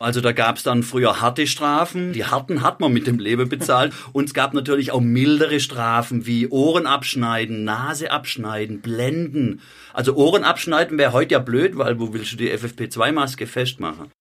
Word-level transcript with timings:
Also 0.00 0.20
da 0.20 0.30
gab 0.30 0.58
es 0.58 0.62
dann 0.62 0.84
früher 0.84 1.20
harte 1.20 1.48
Strafen. 1.48 2.12
Die 2.12 2.24
harten 2.24 2.62
hat 2.62 2.78
man 2.78 2.92
mit 2.92 3.08
dem 3.08 3.18
Leben 3.18 3.48
bezahlt. 3.48 3.92
Und 4.12 4.26
es 4.26 4.34
gab 4.34 4.54
natürlich 4.54 4.92
auch 4.92 5.00
mildere 5.00 5.58
Strafen 5.58 6.24
wie 6.24 6.46
Ohren 6.46 6.86
abschneiden, 6.86 7.64
Nase 7.64 8.12
abschneiden, 8.12 8.80
blenden. 8.80 9.60
Also 9.92 10.14
Ohren 10.14 10.44
abschneiden 10.44 10.98
wäre 10.98 11.12
heute 11.12 11.32
ja 11.32 11.40
blöd, 11.40 11.76
weil 11.76 11.98
wo 11.98 12.12
willst 12.12 12.32
du 12.32 12.36
die 12.36 12.52
FFP2-Maske 12.52 13.48
festmachen? 13.48 14.12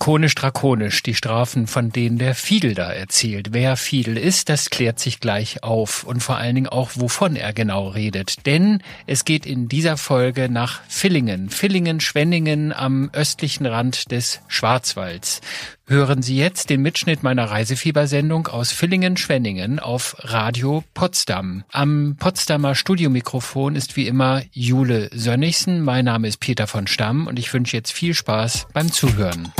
Drakonisch, 0.00 0.34
drakonisch, 0.34 1.02
die 1.02 1.14
Strafen, 1.14 1.66
von 1.66 1.90
denen 1.90 2.16
der 2.16 2.34
Fiedel 2.34 2.72
da 2.72 2.90
erzählt. 2.90 3.52
Wer 3.52 3.76
Fiedel 3.76 4.16
ist, 4.16 4.48
das 4.48 4.70
klärt 4.70 4.98
sich 4.98 5.20
gleich 5.20 5.62
auf 5.62 6.04
und 6.04 6.22
vor 6.22 6.38
allen 6.38 6.54
Dingen 6.54 6.68
auch, 6.68 6.92
wovon 6.94 7.36
er 7.36 7.52
genau 7.52 7.88
redet. 7.88 8.46
Denn 8.46 8.82
es 9.06 9.26
geht 9.26 9.44
in 9.44 9.68
dieser 9.68 9.98
Folge 9.98 10.48
nach 10.48 10.80
Villingen. 10.88 11.50
Villingen, 11.50 12.00
Schwenningen 12.00 12.72
am 12.72 13.10
östlichen 13.12 13.66
Rand 13.66 14.10
des 14.10 14.40
Schwarzwalds. 14.48 15.42
Hören 15.86 16.22
Sie 16.22 16.36
jetzt 16.36 16.70
den 16.70 16.80
Mitschnitt 16.82 17.22
meiner 17.22 17.50
Reisefiebersendung 17.50 18.46
aus 18.46 18.70
Villingen-Schwenningen 18.70 19.80
auf 19.80 20.14
Radio 20.20 20.84
Potsdam. 20.94 21.64
Am 21.72 22.16
Potsdamer 22.18 22.74
Studiomikrofon 22.76 23.74
ist 23.74 23.96
wie 23.96 24.06
immer 24.06 24.42
Jule 24.52 25.10
Sönnigsen. 25.12 25.82
Mein 25.82 26.04
Name 26.04 26.28
ist 26.28 26.38
Peter 26.38 26.68
von 26.68 26.86
Stamm 26.86 27.26
und 27.26 27.38
ich 27.38 27.52
wünsche 27.52 27.76
jetzt 27.76 27.92
viel 27.92 28.14
Spaß 28.14 28.68
beim 28.72 28.90
Zuhören. 28.92 29.52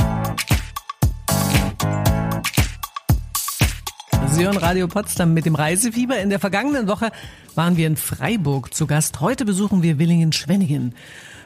Hören 4.37 4.57
Radio 4.57 4.87
Potsdam 4.87 5.33
mit 5.33 5.45
dem 5.45 5.55
Reisefieber. 5.55 6.19
In 6.19 6.29
der 6.29 6.39
vergangenen 6.39 6.87
Woche 6.87 7.11
waren 7.53 7.77
wir 7.77 7.85
in 7.85 7.95
Freiburg 7.95 8.73
zu 8.73 8.87
Gast. 8.87 9.19
Heute 9.19 9.45
besuchen 9.45 9.83
wir 9.83 9.97
Villingen-Schwenningen. 9.97 10.95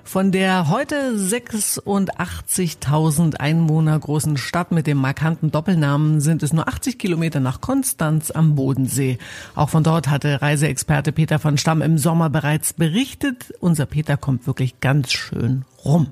Von 0.07 0.31
der 0.31 0.69
heute 0.69 1.15
86.000 1.15 3.37
Einwohner 3.37 3.99
großen 3.99 4.37
Stadt 4.37 4.71
mit 4.71 4.85
dem 4.85 4.99
markanten 4.99 5.49
Doppelnamen 5.51 6.21
sind 6.21 6.43
es 6.43 6.53
nur 6.53 6.67
80 6.67 6.99
Kilometer 6.99 7.39
nach 7.39 7.59
Konstanz 7.59 8.29
am 8.29 8.53
Bodensee. 8.55 9.17
Auch 9.55 9.69
von 9.69 9.83
dort 9.83 10.07
hatte 10.07 10.43
Reiseexperte 10.43 11.11
Peter 11.11 11.39
von 11.39 11.57
Stamm 11.57 11.81
im 11.81 11.97
Sommer 11.97 12.29
bereits 12.29 12.73
berichtet. 12.73 13.51
Unser 13.59 13.87
Peter 13.87 14.15
kommt 14.15 14.45
wirklich 14.45 14.79
ganz 14.79 15.11
schön 15.11 15.65
rum. 15.83 16.11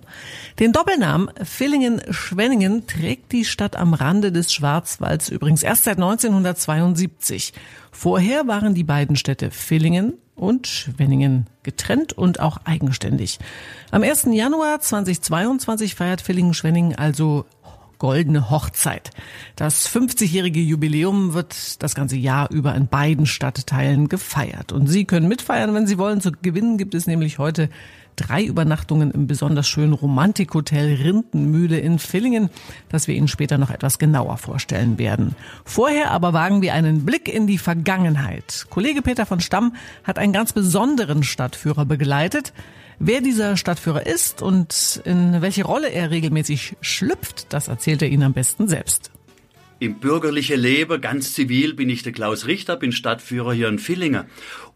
Den 0.60 0.72
Doppelnamen 0.72 1.30
Villingen-Schwenningen 1.42 2.88
trägt 2.88 3.32
die 3.32 3.46
Stadt 3.46 3.76
am 3.76 3.94
Rande 3.94 4.32
des 4.32 4.52
Schwarzwalds 4.52 5.30
übrigens 5.30 5.62
erst 5.62 5.84
seit 5.84 5.98
1972. 5.98 7.54
Vorher 7.94 8.48
waren 8.48 8.74
die 8.74 8.84
beiden 8.84 9.16
Städte 9.16 9.50
Villingen 9.52 10.16
und 10.36 10.68
Schwenningen 10.68 11.48
getrennt 11.62 12.12
und 12.12 12.40
auch 12.40 12.58
eigenständig. 12.66 13.40
Am 13.92 14.04
1. 14.04 14.28
Januar 14.32 14.82
2022 14.82 15.96
feiert 15.96 16.20
Villingen-Schwenningen 16.22 16.96
also 16.96 17.46
goldene 18.00 18.50
Hochzeit. 18.50 19.12
Das 19.56 19.88
50-jährige 19.88 20.60
Jubiläum 20.60 21.34
wird 21.34 21.82
das 21.82 21.96
ganze 21.96 22.18
Jahr 22.18 22.52
über 22.52 22.76
in 22.76 22.88
beiden 22.88 23.26
Stadtteilen 23.26 24.10
gefeiert. 24.10 24.74
Und 24.74 24.88
Sie 24.88 25.06
können 25.06 25.30
mitfeiern, 25.30 25.74
wenn 25.74 25.88
Sie 25.88 25.98
wollen. 25.98 26.20
Zu 26.20 26.34
gewinnen 26.34 26.78
gibt 26.78 26.96
es 26.96 27.08
nämlich 27.08 27.38
heute 27.38 27.70
drei 28.16 28.44
Übernachtungen 28.44 29.12
im 29.12 29.28
besonders 29.28 29.68
schönen 29.68 29.94
Romantikhotel 29.94 30.96
Rindenmühle 30.96 31.80
in 31.80 32.00
Villingen, 32.00 32.50
das 32.90 33.08
wir 33.08 33.16
Ihnen 33.16 33.28
später 33.28 33.58
noch 33.58 33.70
etwas 33.70 34.00
genauer 34.00 34.38
vorstellen 34.38 34.98
werden. 34.98 35.36
Vorher 35.66 36.12
aber 36.12 36.34
wagen 36.34 36.62
wir 36.62 36.74
einen 36.74 37.06
Blick 37.06 37.28
in 37.28 37.48
die 37.48 37.58
Vergangenheit. 37.58 38.68
Kollege 38.70 39.02
Peter 39.02 39.26
von 39.26 39.40
Stamm 39.40 39.76
hat 40.04 40.20
einen 40.20 40.34
ganz 40.34 40.54
besonderen 40.54 41.24
Stadtführer 41.24 41.86
begleitet. 41.86 42.54
Wer 43.00 43.22
dieser 43.22 43.58
Stadtführer 43.58 44.06
ist 44.06 44.42
und 44.42 45.02
in 45.06 45.42
welche 45.42 45.66
Rolle 45.66 45.90
er 45.90 46.12
regelmäßig 46.12 46.76
schlüpft, 46.82 47.52
das 47.52 47.68
erzählt 47.68 48.02
er 48.02 48.10
Ihnen 48.10 48.24
am 48.24 48.34
besten 48.34 48.68
selbst. 48.68 49.12
Im 49.80 49.96
bürgerlichen 49.96 50.62
Leben, 50.62 51.02
ganz 51.02 51.34
zivil, 51.34 51.74
bin 51.74 51.90
ich 51.90 52.04
der 52.04 52.14
Klaus 52.14 52.48
Richter, 52.48 52.78
bin 52.78 52.94
Stadtführer 52.94 53.52
hier 53.52 53.68
in 53.68 53.80
Villingen. 53.80 54.28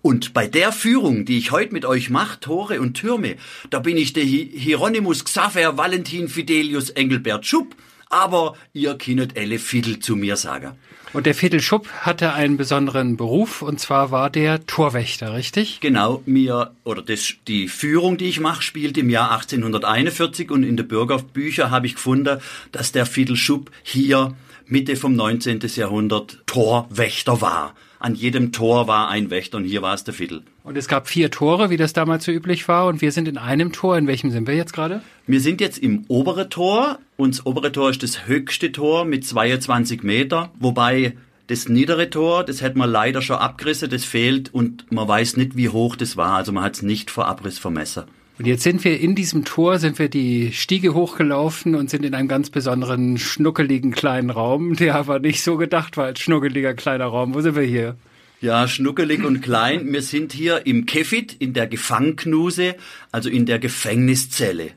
Und 0.02 0.34
bei 0.34 0.48
der 0.48 0.72
Führung, 0.72 1.26
die 1.26 1.38
ich 1.38 1.52
heute 1.52 1.74
mit 1.74 1.86
euch 1.86 2.10
mache, 2.10 2.40
Tore 2.40 2.80
und 2.80 2.94
Türme, 2.94 3.36
da 3.70 3.80
bin 3.80 3.98
ich 3.98 4.14
der 4.14 4.24
Hieronymus 4.24 5.26
Xaver 5.26 5.78
Valentin 5.78 6.30
Fidelius 6.30 6.90
Engelbert 6.92 7.46
Schupp. 7.46 7.76
Aber 8.10 8.56
ihr 8.74 8.98
könnt 8.98 9.38
alle 9.38 9.60
Fiddle 9.60 10.00
zu 10.00 10.16
mir 10.16 10.38
sagen. 10.38 10.78
Und 11.14 11.26
der 11.26 11.36
Fiddle 11.36 11.62
Schupp 11.62 11.90
hatte 12.02 12.34
einen 12.34 12.58
besonderen 12.58 13.18
Beruf, 13.18 13.62
und 13.62 13.80
zwar 13.80 14.12
war 14.12 14.30
der 14.30 14.66
Torwächter, 14.66 15.34
richtig? 15.34 15.80
Genau, 15.80 16.22
mir, 16.26 16.72
oder 16.84 17.02
das, 17.02 17.34
die 17.48 17.68
Führung, 17.68 18.18
die 18.18 18.26
ich 18.26 18.40
mache, 18.40 18.62
spielt 18.62 18.98
im 18.98 19.10
Jahr 19.10 19.32
1841 19.32 20.52
und 20.52 20.64
in 20.64 20.78
den 20.78 20.88
Bürgerbüchern 20.88 21.72
habe 21.72 21.88
ich 21.88 21.96
gefunden, 21.96 22.40
dass 22.72 22.92
der 22.92 23.06
Fiddle 23.06 23.38
Schupp 23.38 23.72
hier 23.84 24.36
Mitte 24.68 24.96
vom 24.98 25.16
19. 25.16 25.62
Jahrhundert 25.76 26.44
Torwächter 26.46 27.40
war. 27.40 27.74
An 28.00 28.14
jedem 28.16 28.52
Tor 28.52 28.88
war 28.88 29.10
ein 29.10 29.30
Wächter 29.30 29.58
und 29.58 29.64
hier 29.64 29.82
war 29.82 29.94
es 29.94 30.04
der 30.04 30.14
Viertel. 30.14 30.44
Und 30.64 30.78
es 30.78 30.88
gab 30.88 31.08
vier 31.08 31.32
Tore, 31.32 31.70
wie 31.70 31.78
das 31.78 31.94
damals 31.94 32.26
so 32.26 32.32
üblich 32.32 32.68
war. 32.68 32.88
Und 32.88 33.02
wir 33.02 33.12
sind 33.12 33.28
in 33.28 33.38
einem 33.38 33.72
Tor. 33.72 33.98
In 33.98 34.08
welchem 34.08 34.30
sind 34.32 34.48
wir 34.48 34.56
jetzt 34.56 34.74
gerade? 34.74 35.02
Wir 35.26 35.42
sind 35.42 35.62
jetzt 35.62 35.80
im 35.80 36.06
oberen 36.08 36.50
Tor. 36.50 37.00
Und 37.16 37.36
das 37.36 37.46
obere 37.46 37.72
Tor 37.72 37.90
ist 37.90 38.04
das 38.04 38.28
höchste 38.28 38.72
Tor 38.72 39.06
mit 39.06 39.26
22 39.26 40.04
Meter. 40.04 40.52
Wobei 40.60 41.14
das 41.48 41.70
niedere 41.70 42.10
Tor, 42.10 42.44
das 42.44 42.62
hätte 42.62 42.78
man 42.78 42.90
leider 42.90 43.22
schon 43.22 43.38
abgerissen, 43.38 43.90
das 43.90 44.04
fehlt 44.04 44.54
und 44.54 44.92
man 44.92 45.08
weiß 45.08 45.38
nicht, 45.38 45.56
wie 45.56 45.70
hoch 45.70 45.96
das 45.96 46.18
war. 46.18 46.36
Also 46.36 46.52
man 46.52 46.64
hat 46.64 46.76
es 46.76 46.82
nicht 46.82 47.10
vor 47.10 47.26
Abriss 47.26 47.58
vermessen. 47.58 48.04
Und 48.38 48.46
jetzt 48.46 48.62
sind 48.62 48.84
wir 48.84 49.00
in 49.00 49.16
diesem 49.16 49.46
Tor, 49.46 49.80
sind 49.80 49.98
wir 49.98 50.10
die 50.10 50.52
Stiege 50.54 50.94
hochgelaufen 50.94 51.74
und 51.74 51.90
sind 51.90 52.06
in 52.06 52.14
einem 52.14 52.28
ganz 52.28 52.52
besonderen 52.52 53.18
schnuckeligen 53.18 53.92
kleinen 53.92 54.30
Raum, 54.30 54.76
der 54.76 54.96
aber 54.96 55.18
nicht 55.20 55.42
so 55.42 55.58
gedacht 55.58 55.98
war 55.98 56.06
als 56.06 56.20
schnuckeliger 56.20 56.76
kleiner 56.76 57.06
Raum. 57.06 57.34
Wo 57.34 57.42
sind 57.42 57.56
wir 57.56 57.64
hier? 57.64 57.96
Ja, 58.40 58.68
schnuckelig 58.68 59.26
und 59.26 59.42
klein. 59.42 59.92
Wir 59.92 60.04
sind 60.04 60.34
hier 60.34 60.68
im 60.68 60.86
Kefit, 60.86 61.36
in 61.40 61.54
der 61.54 61.66
Gefangknuse, 61.66 62.76
also 63.12 63.30
in 63.30 63.48
der 63.48 63.58
Gefängniszelle. 63.58 64.70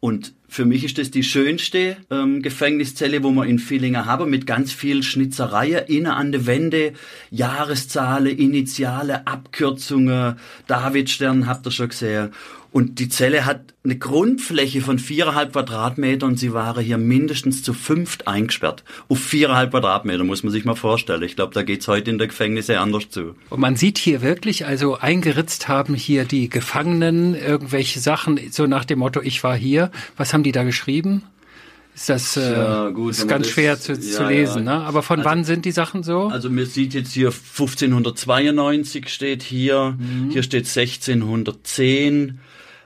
Und 0.00 0.32
für 0.48 0.64
mich 0.64 0.84
ist 0.84 0.96
das 0.96 1.10
die 1.10 1.22
schönste 1.22 1.98
ähm, 2.10 2.40
Gefängniszelle, 2.40 3.22
wo 3.22 3.30
wir 3.32 3.44
in 3.44 3.58
Villingen 3.58 4.06
haben, 4.06 4.30
mit 4.30 4.46
ganz 4.46 4.72
viel 4.72 5.02
Schnitzereien, 5.02 5.84
innen 5.86 6.06
an 6.06 6.32
der 6.32 6.46
Wände, 6.46 6.94
Jahreszahlen, 7.30 8.38
Initiale, 8.38 9.26
Abkürzungen, 9.26 10.36
Davidstern 10.66 11.46
habt 11.46 11.66
ihr 11.66 11.72
schon 11.72 11.88
gesehen. 11.88 12.30
Und 12.76 12.98
die 12.98 13.08
Zelle 13.08 13.46
hat 13.46 13.72
eine 13.84 13.96
Grundfläche 13.96 14.82
von 14.82 14.98
viereinhalb 14.98 15.54
Quadratmeter 15.54 16.26
und 16.26 16.38
sie 16.38 16.52
waren 16.52 16.84
hier 16.84 16.98
mindestens 16.98 17.62
zu 17.62 17.72
fünft 17.72 18.28
eingesperrt. 18.28 18.84
Auf 19.08 19.18
viereinhalb 19.18 19.70
Quadratmeter 19.70 20.24
muss 20.24 20.42
man 20.42 20.52
sich 20.52 20.66
mal 20.66 20.74
vorstellen. 20.74 21.22
Ich 21.22 21.36
glaube, 21.36 21.54
da 21.54 21.62
geht's 21.62 21.88
heute 21.88 22.10
in 22.10 22.18
der 22.18 22.26
Gefängnisse 22.26 22.78
anders 22.78 23.08
zu. 23.08 23.34
Und 23.48 23.60
man 23.60 23.76
sieht 23.76 23.96
hier 23.96 24.20
wirklich, 24.20 24.66
also 24.66 24.98
eingeritzt 24.98 25.68
haben 25.68 25.94
hier 25.94 26.26
die 26.26 26.50
Gefangenen 26.50 27.34
irgendwelche 27.34 27.98
Sachen, 27.98 28.38
so 28.50 28.66
nach 28.66 28.84
dem 28.84 28.98
Motto, 28.98 29.22
ich 29.22 29.42
war 29.42 29.56
hier. 29.56 29.90
Was 30.18 30.34
haben 30.34 30.42
die 30.42 30.52
da 30.52 30.62
geschrieben? 30.62 31.22
Ist 31.94 32.10
das 32.10 32.36
äh, 32.36 32.52
ja, 32.52 32.90
gut, 32.90 33.12
ist 33.12 33.26
ganz 33.26 33.46
das, 33.46 33.54
schwer 33.54 33.80
zu, 33.80 33.92
ja, 33.94 34.00
zu 34.00 34.24
lesen, 34.24 34.66
ja. 34.66 34.80
ne? 34.80 34.84
Aber 34.84 35.02
von 35.02 35.20
also, 35.20 35.30
wann 35.30 35.44
sind 35.44 35.64
die 35.64 35.72
Sachen 35.72 36.02
so? 36.02 36.28
Also 36.28 36.50
mir 36.50 36.66
sieht 36.66 36.92
jetzt 36.92 37.14
hier 37.14 37.28
1592 37.28 39.08
steht 39.08 39.42
hier, 39.42 39.96
mhm. 39.98 40.28
hier 40.30 40.42
steht 40.42 40.66
1610. 40.66 42.38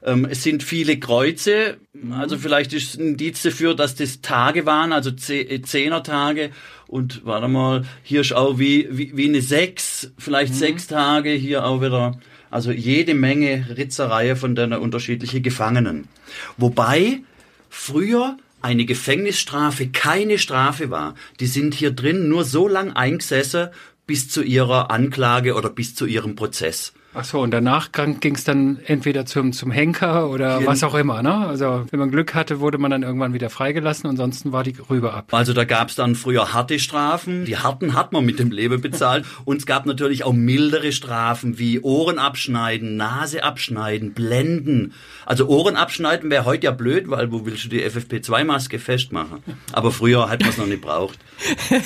Ähm, 0.03 0.27
es 0.31 0.43
sind 0.43 0.63
viele 0.63 0.99
Kreuze, 0.99 1.77
also 2.11 2.39
vielleicht 2.39 2.73
ist 2.73 2.99
ein 2.99 3.09
Indiz 3.09 3.43
dafür, 3.43 3.75
dass 3.75 3.95
das 3.95 4.23
Tage 4.23 4.65
waren, 4.65 4.93
also 4.93 5.11
äh, 5.29 5.61
Zehner-Tage. 5.61 6.51
Und 6.87 7.25
warte 7.25 7.49
mal, 7.49 7.85
hier 8.03 8.23
ist 8.23 8.33
auch 8.33 8.59
wie, 8.59 8.89
wie, 8.91 9.17
wie 9.17 9.29
eine 9.29 9.43
Sechs, 9.43 10.13
vielleicht 10.19 10.55
mhm. 10.55 10.59
sechs 10.59 10.87
Tage, 10.87 11.31
hier 11.31 11.65
auch 11.65 11.83
wieder. 11.83 12.19
Also 12.51 12.73
jede 12.73 13.15
Menge 13.15 13.67
Ritzerreihe 13.77 14.35
von 14.35 14.57
den 14.57 14.73
unterschiedlichen 14.73 15.43
Gefangenen. 15.43 16.09
Wobei 16.57 17.21
früher 17.69 18.37
eine 18.61 18.85
Gefängnisstrafe 18.85 19.89
keine 19.89 20.39
Strafe 20.39 20.91
war. 20.91 21.15
Die 21.39 21.47
sind 21.47 21.75
hier 21.75 21.93
drin 21.93 22.29
nur 22.29 22.45
so 22.45 22.67
lang 22.67 22.93
eingesessen 22.93 23.69
bis 24.07 24.29
zu 24.29 24.43
ihrer 24.43 24.91
Anklage 24.91 25.55
oder 25.55 25.71
bis 25.71 25.95
zu 25.95 26.07
ihrem 26.07 26.35
Prozess. 26.35 26.93
Ach 27.13 27.25
so, 27.25 27.41
und 27.41 27.51
danach 27.51 27.91
ging 27.93 28.37
es 28.37 28.45
dann 28.45 28.79
entweder 28.87 29.27
zum, 29.27 29.53
zum 29.53 29.73
Henker 29.73 30.31
oder 30.31 30.59
Gen 30.59 30.69
was 30.69 30.85
auch 30.85 30.95
immer, 30.95 31.25
ne? 31.25 31.35
Also 31.35 31.85
wenn 31.91 31.99
man 31.99 32.13
Glück 32.13 32.37
hatte, 32.37 32.61
wurde 32.61 32.79
man 32.79 32.93
dann 32.93 33.03
irgendwann 33.03 33.35
wieder 33.35 33.51
freigelassen, 33.51 34.09
ansonsten 34.09 34.53
war 34.53 34.63
die 34.63 34.77
Rübe 34.89 35.13
ab. 35.13 35.27
Also 35.33 35.53
da 35.53 35.65
gab 35.65 35.89
es 35.89 35.97
dann 35.97 36.15
früher 36.15 36.53
harte 36.53 36.79
Strafen, 36.79 37.47
die 37.47 37.57
harten 37.57 37.95
hat 37.95 38.13
man 38.13 38.25
mit 38.25 38.39
dem 38.39 38.53
Leben 38.53 38.81
bezahlt 38.81 39.27
und 39.45 39.57
es 39.57 39.67
gab 39.67 39.87
natürlich 39.87 40.23
auch 40.23 40.33
mildere 40.33 40.93
Strafen 40.93 41.59
wie 41.59 41.81
Ohren 41.81 42.21
abschneiden, 42.21 42.97
Nase 42.97 43.43
abschneiden, 43.43 44.13
blenden. 44.13 44.93
Also 45.27 45.49
Ohren 45.49 45.75
abschneiden 45.75 46.31
wäre 46.31 46.45
heute 46.45 46.67
ja 46.67 46.71
blöd, 46.71 47.11
weil 47.11 47.33
wo 47.33 47.45
willst 47.45 47.65
du 47.65 47.71
die 47.71 47.85
FFP2-Maske 47.85 48.79
festmachen? 48.79 49.43
Aber 49.73 49.91
früher 49.91 50.31
hat 50.31 50.43
man 50.43 50.51
es 50.51 50.59
noch 50.59 50.67
nicht 50.67 50.81
braucht. 50.81 51.19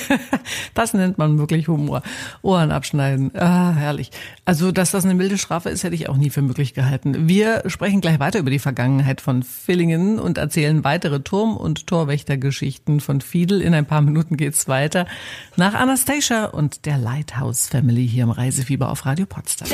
das 0.75 0.93
nennt 0.93 1.17
man 1.17 1.39
wirklich 1.39 1.67
Humor. 1.67 2.03
Ohren 2.43 2.71
abschneiden, 2.71 3.31
ah, 3.35 3.71
herrlich. 3.71 4.11
Also 4.45 4.71
dass 4.71 4.91
das 4.91 5.03
eine 5.03 5.14
eine 5.15 5.23
milde 5.23 5.37
Strafe 5.37 5.69
ist, 5.69 5.83
hätte 5.83 5.95
ich 5.95 6.09
auch 6.09 6.17
nie 6.17 6.29
für 6.29 6.41
möglich 6.41 6.73
gehalten. 6.73 7.27
Wir 7.27 7.63
sprechen 7.67 8.01
gleich 8.01 8.19
weiter 8.19 8.39
über 8.39 8.49
die 8.49 8.59
Vergangenheit 8.59 9.21
von 9.21 9.43
Villingen 9.43 10.19
und 10.19 10.37
erzählen 10.37 10.83
weitere 10.83 11.21
Turm- 11.21 11.57
und 11.57 11.87
Torwächtergeschichten 11.87 12.99
von 12.99 13.21
Fiedel. 13.21 13.61
In 13.61 13.73
ein 13.73 13.85
paar 13.85 14.01
Minuten 14.01 14.37
geht's 14.37 14.67
weiter 14.67 15.07
nach 15.55 15.73
Anastasia 15.73 16.45
und 16.45 16.85
der 16.85 16.97
Lighthouse 16.97 17.67
Family 17.67 18.07
hier 18.07 18.23
im 18.23 18.31
Reisefieber 18.31 18.89
auf 18.89 19.05
Radio 19.05 19.25
Potsdam. 19.25 19.69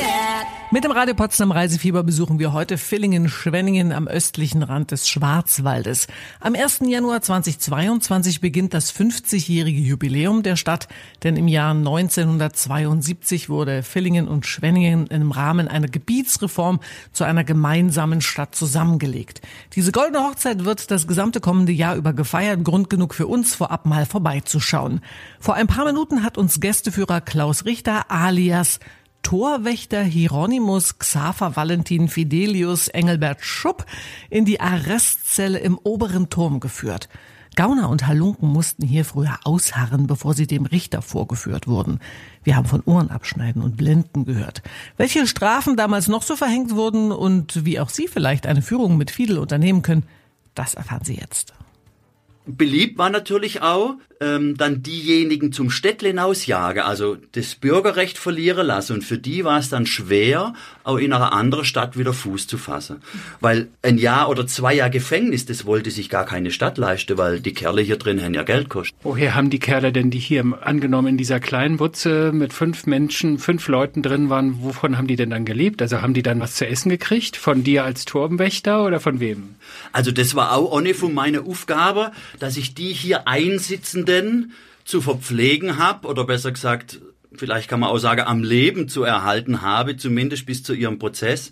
Mit 0.74 0.86
dem 0.86 0.92
Radio 0.92 1.14
Potsdam 1.14 1.52
Reisefieber 1.52 2.02
besuchen 2.02 2.40
wir 2.40 2.54
heute 2.54 2.78
Villingen-Schwenningen 2.78 3.92
am 3.92 4.08
östlichen 4.08 4.64
Rand 4.64 4.92
des 4.92 5.10
Schwarzwaldes. 5.10 6.08
Am 6.40 6.56
1. 6.56 6.84
Januar 6.86 7.22
2022 7.22 8.40
beginnt 8.40 8.74
das 8.74 8.96
50-jährige 8.96 9.82
Jubiläum 9.82 10.44
der 10.44 10.56
Stadt, 10.56 10.88
denn 11.24 11.36
im 11.36 11.50
Jahr 11.50 11.72
1972 11.72 13.50
wurde 13.50 13.84
Villingen 13.84 14.30
und 14.30 14.46
Schwenningen 14.46 15.08
im 15.08 15.32
Rahmen 15.32 15.68
einer 15.68 15.90
Gebietsreform 15.90 16.80
zu 17.12 17.26
einer 17.26 17.44
gemeinsamen 17.44 18.22
Stadt 18.22 18.56
zusammengelegt. 18.56 19.42
Diese 19.76 19.92
goldene 19.92 20.24
Hochzeit 20.24 20.64
wird 20.64 20.90
das 20.90 21.06
gesamte 21.06 21.42
kommende 21.42 21.74
Jahr 21.74 21.98
über 21.98 22.14
gefeiert, 22.14 22.64
Grund 22.64 22.90
genug 22.90 23.14
für 23.14 23.28
uns 23.28 23.56
vorab 23.56 23.86
mal 23.86 24.06
vorbeizuschauen. 24.06 25.02
Vor 25.38 25.56
ein 25.56 25.68
paar 25.68 25.84
Minuten 25.84 26.24
hat 26.24 26.38
uns 26.38 26.62
Gästeführer 26.62 27.20
Klaus 27.20 27.66
Richter 27.66 28.10
alias 28.10 28.80
Torwächter 29.22 30.04
Hieronymus 30.04 31.00
Xaver 31.00 31.56
Valentin 31.56 32.08
Fidelius 32.08 32.88
Engelbert 32.88 33.42
Schupp 33.42 33.86
in 34.30 34.46
die 34.46 34.60
Arrestzelle 34.60 35.60
im 35.60 35.78
oberen 35.78 36.30
Turm 36.30 36.60
geführt. 36.60 37.10
Gauner 37.56 37.90
und 37.90 38.08
Halunken 38.08 38.48
mussten 38.48 38.86
hier 38.86 39.04
früher 39.04 39.40
ausharren, 39.44 40.08
bevor 40.08 40.34
sie 40.34 40.48
dem 40.48 40.66
Richter 40.66 41.02
vorgeführt 41.02 41.68
wurden. 41.68 42.00
Wir 42.44 42.56
haben 42.56 42.68
von 42.68 42.82
Ohren 42.86 43.12
abschneiden 43.12 43.62
und 43.62 43.76
Blenden 43.76 44.26
gehört. 44.26 44.62
Welche 44.96 45.28
Strafen 45.28 45.76
damals 45.76 46.08
noch 46.08 46.24
so 46.24 46.38
verhängt 46.38 46.76
wurden 46.76 47.12
und 47.12 47.66
wie 47.66 47.80
auch 47.80 47.90
Sie 47.90 48.08
vielleicht 48.08 48.48
eine 48.48 48.62
Führung 48.62 48.98
mit 48.98 49.12
Fiedel 49.12 49.38
unternehmen 49.38 49.82
können, 49.82 50.04
das 50.56 50.76
erfahren 50.76 51.04
Sie 51.04 51.16
jetzt. 51.16 51.54
Beliebt 52.46 52.98
war 52.98 53.10
natürlich 53.10 53.62
auch, 53.62 53.96
ähm, 54.22 54.56
dann 54.56 54.84
diejenigen 54.84 55.52
zum 55.52 55.72
Städtle 55.72 56.10
hinausjagen, 56.10 56.84
also 56.84 57.18
das 57.32 57.56
Bürgerrecht 57.56 58.18
verlieren 58.18 58.68
lassen. 58.68 58.94
Und 58.94 59.04
für 59.04 59.18
die 59.18 59.44
war 59.44 59.60
es 59.60 59.70
dann 59.70 59.86
schwer, 59.86 60.54
auch 60.84 60.98
in 60.98 61.12
einer 61.12 61.34
anderen 61.34 61.66
Stadt 61.66 61.98
wieder 61.98 62.14
Fuß 62.14 62.46
zu 62.48 62.58
fassen. 62.58 63.02
Weil 63.40 63.70
ein 63.82 63.98
Jahr 63.98 64.30
oder 64.30 64.46
zwei 64.46 64.76
Jahre 64.76 64.92
Gefängnis, 64.92 65.46
das 65.46 65.66
wollte 65.66 65.90
sich 65.90 66.10
gar 66.10 66.26
keine 66.26 66.52
Stadt 66.52 66.78
leisten, 66.78 67.18
weil 67.18 67.40
die 67.40 67.54
Kerle 67.54 67.82
hier 67.82 67.98
drin 67.98 68.24
haben 68.24 68.36
ja 68.36 68.44
Geld 68.44 68.70
kostet. 68.70 68.96
Woher 69.02 69.34
haben 69.34 69.50
die 69.50 69.60
Kerle 69.60 69.92
denn, 69.92 70.12
die 70.12 70.20
hier 70.20 70.46
angenommen 70.62 71.10
in 71.10 71.18
dieser 71.18 71.40
kleinen 71.40 71.78
Butze 71.78 72.32
mit 72.32 72.54
fünf 72.54 72.86
Menschen, 72.86 73.40
fünf 73.40 73.68
Leuten 73.68 74.04
drin 74.04 74.30
waren, 74.30 74.62
wovon 74.62 74.98
haben 74.98 75.08
die 75.08 75.16
denn 75.16 75.32
dann 75.32 75.46
gelebt? 75.46 75.82
Also 75.82 76.02
haben 76.02 76.14
die 76.14 76.24
dann 76.24 76.40
was 76.40 76.56
zu 76.56 76.68
essen 76.68 76.90
gekriegt? 76.90 77.38
Von 77.38 77.64
dir 77.64 77.84
als 77.84 78.06
Turmwächter 78.06 78.86
oder 78.86 79.00
von 79.00 79.20
wem? 79.20 79.56
Also 79.94 80.12
das 80.12 80.36
war 80.36 80.54
auch 80.54 80.72
ohne 80.72 80.94
von 80.94 81.14
meiner 81.14 81.42
Aufgabe, 81.42 82.12
dass 82.40 82.58
ich 82.58 82.74
die 82.74 82.94
hier 82.94 83.28
Einsitzenden 83.28 84.54
zu 84.84 85.02
verpflegen 85.02 85.78
habe 85.78 86.08
oder 86.08 86.26
besser 86.26 86.52
gesagt, 86.52 87.00
vielleicht 87.34 87.70
kann 87.70 87.80
man 87.80 87.90
auch 87.90 87.98
sagen, 87.98 88.22
am 88.22 88.44
Leben 88.44 88.88
zu 88.88 89.04
erhalten 89.04 89.62
habe, 89.62 89.98
zumindest 89.98 90.46
bis 90.46 90.64
zu 90.64 90.74
ihrem 90.74 91.00
Prozess. 91.00 91.52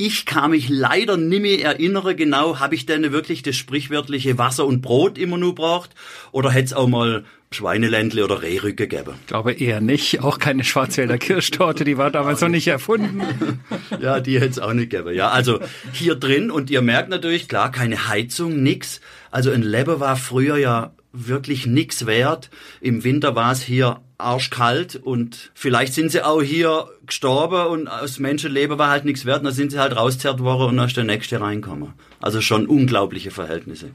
Ich 0.00 0.26
kann 0.26 0.52
mich 0.52 0.68
leider 0.68 1.16
nicht 1.16 1.42
mehr 1.42 1.64
erinnern, 1.64 2.16
genau, 2.16 2.60
habe 2.60 2.76
ich 2.76 2.86
denn 2.86 3.10
wirklich 3.10 3.42
das 3.42 3.56
sprichwörtliche 3.56 4.38
Wasser 4.38 4.64
und 4.64 4.80
Brot 4.80 5.18
immer 5.18 5.38
nur 5.38 5.56
braucht 5.56 5.90
oder 6.30 6.52
hätte 6.52 6.66
es 6.66 6.72
auch 6.72 6.86
mal 6.86 7.24
Schweineländle 7.50 8.24
oder 8.24 8.42
Rehrücke 8.42 8.86
gegeben? 8.86 9.14
Ich 9.22 9.26
glaube 9.26 9.52
eher 9.52 9.80
nicht. 9.80 10.22
Auch 10.22 10.38
keine 10.38 10.62
Schwarzwälder 10.64 11.18
Kirschtorte, 11.18 11.84
die 11.84 11.96
war 11.96 12.10
damals 12.10 12.40
noch 12.42 12.48
nicht 12.48 12.68
erfunden. 12.68 13.22
ja, 14.00 14.20
die 14.20 14.36
hätte 14.38 14.50
es 14.50 14.58
auch 14.58 14.72
nicht 14.72 14.90
gegeben. 14.90 15.14
Ja, 15.14 15.30
also 15.30 15.58
hier 15.92 16.14
drin 16.14 16.50
und 16.50 16.70
ihr 16.70 16.82
merkt 16.82 17.08
natürlich, 17.08 17.48
klar, 17.48 17.72
keine 17.72 18.08
Heizung, 18.08 18.62
nix. 18.62 19.00
Also 19.30 19.50
ein 19.50 19.62
Leben 19.62 20.00
war 20.00 20.16
früher 20.16 20.56
ja 20.56 20.92
wirklich 21.12 21.66
nix 21.66 22.06
wert. 22.06 22.50
Im 22.80 23.04
Winter 23.04 23.34
war 23.34 23.52
es 23.52 23.62
hier 23.62 24.00
arschkalt 24.18 24.96
und 24.96 25.50
vielleicht 25.54 25.94
sind 25.94 26.10
sie 26.10 26.24
auch 26.24 26.42
hier 26.42 26.88
gestorben 27.06 27.72
und 27.72 27.88
aus 27.88 28.18
Menschenleben 28.18 28.78
war 28.78 28.90
halt 28.90 29.04
nichts 29.04 29.24
wert, 29.24 29.38
und 29.38 29.44
dann 29.44 29.54
sind 29.54 29.70
sie 29.70 29.78
halt 29.78 29.96
rauszerrt 29.96 30.40
worden 30.40 30.70
und 30.70 30.76
dann 30.76 30.88
ist 30.88 30.96
der 30.96 31.04
nächste 31.04 31.40
reinkommen. 31.40 31.92
Also 32.20 32.40
schon 32.40 32.66
unglaubliche 32.66 33.30
Verhältnisse. 33.30 33.90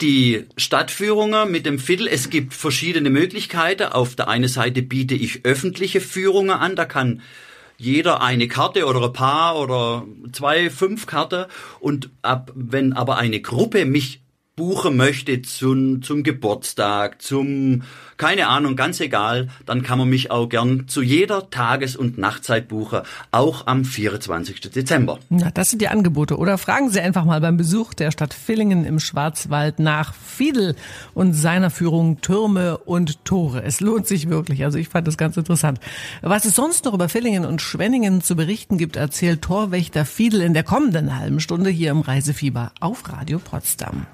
Die 0.00 0.46
Stadtführungen 0.56 1.50
mit 1.50 1.66
dem 1.66 1.78
Viertel, 1.78 2.08
es 2.08 2.30
gibt 2.30 2.54
verschiedene 2.54 3.10
Möglichkeiten. 3.10 3.92
Auf 3.92 4.16
der 4.16 4.28
einen 4.28 4.48
Seite 4.48 4.80
biete 4.80 5.14
ich 5.14 5.44
öffentliche 5.44 6.00
Führungen 6.00 6.50
an, 6.50 6.74
da 6.74 6.86
kann 6.86 7.20
jeder 7.76 8.22
eine 8.22 8.48
Karte 8.48 8.86
oder 8.86 9.02
ein 9.02 9.12
paar 9.12 9.58
oder 9.58 10.06
zwei, 10.32 10.70
fünf 10.70 11.06
Karten 11.06 11.46
und 11.80 12.10
ab, 12.22 12.50
wenn 12.54 12.94
aber 12.94 13.18
eine 13.18 13.40
Gruppe 13.40 13.84
mich 13.84 14.20
buchen 14.60 14.94
möchte 14.94 15.40
zum, 15.40 16.02
zum 16.02 16.22
Geburtstag, 16.22 17.22
zum, 17.22 17.80
keine 18.18 18.48
Ahnung, 18.48 18.76
ganz 18.76 19.00
egal, 19.00 19.48
dann 19.64 19.82
kann 19.82 19.98
man 19.98 20.10
mich 20.10 20.30
auch 20.30 20.50
gern 20.50 20.86
zu 20.86 21.00
jeder 21.00 21.48
Tages- 21.48 21.96
und 21.96 22.18
Nachtzeit 22.18 22.68
buchen, 22.68 23.00
auch 23.30 23.66
am 23.66 23.86
24. 23.86 24.60
Dezember. 24.70 25.18
Na, 25.30 25.50
das 25.50 25.70
sind 25.70 25.80
die 25.80 25.88
Angebote. 25.88 26.36
Oder 26.36 26.58
fragen 26.58 26.90
Sie 26.90 27.00
einfach 27.00 27.24
mal 27.24 27.40
beim 27.40 27.56
Besuch 27.56 27.94
der 27.94 28.10
Stadt 28.10 28.34
Villingen 28.34 28.84
im 28.84 29.00
Schwarzwald 29.00 29.78
nach 29.78 30.12
Fiedel 30.12 30.76
und 31.14 31.32
seiner 31.32 31.70
Führung 31.70 32.20
Türme 32.20 32.76
und 32.76 33.24
Tore. 33.24 33.62
Es 33.62 33.80
lohnt 33.80 34.06
sich 34.06 34.28
wirklich. 34.28 34.62
Also 34.64 34.76
ich 34.76 34.90
fand 34.90 35.08
das 35.08 35.16
ganz 35.16 35.38
interessant. 35.38 35.80
Was 36.20 36.44
es 36.44 36.54
sonst 36.54 36.84
noch 36.84 36.92
über 36.92 37.08
Villingen 37.08 37.46
und 37.46 37.62
Schwenningen 37.62 38.20
zu 38.20 38.36
berichten 38.36 38.76
gibt, 38.76 38.96
erzählt 38.96 39.40
Torwächter 39.40 40.04
Fiedel 40.04 40.42
in 40.42 40.52
der 40.52 40.64
kommenden 40.64 41.18
halben 41.18 41.40
Stunde 41.40 41.70
hier 41.70 41.92
im 41.92 42.02
Reisefieber 42.02 42.72
auf 42.78 43.10
Radio 43.10 43.38
Potsdam. 43.38 44.06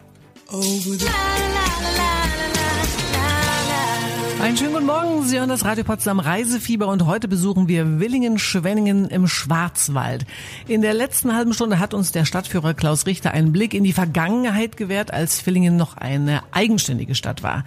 Einen 4.40 4.56
schönen 4.56 4.74
guten 4.74 4.86
Morgen, 4.86 5.24
Sie 5.24 5.38
hören 5.38 5.48
das 5.48 5.64
Radio 5.64 5.82
Potsdam 5.82 6.20
Reisefieber 6.20 6.86
und 6.86 7.04
heute 7.04 7.26
besuchen 7.26 7.66
wir 7.66 7.98
Willingen-Schwenningen 7.98 9.08
im 9.08 9.26
Schwarzwald. 9.26 10.24
In 10.68 10.82
der 10.82 10.94
letzten 10.94 11.34
halben 11.34 11.52
Stunde 11.52 11.80
hat 11.80 11.94
uns 11.94 12.12
der 12.12 12.24
Stadtführer 12.24 12.74
Klaus 12.74 13.06
Richter 13.06 13.32
einen 13.32 13.50
Blick 13.50 13.74
in 13.74 13.82
die 13.82 13.92
Vergangenheit 13.92 14.76
gewährt, 14.76 15.12
als 15.12 15.40
Villingen 15.40 15.76
noch 15.76 15.96
eine 15.96 16.42
eigenständige 16.52 17.16
Stadt 17.16 17.42
war. 17.42 17.64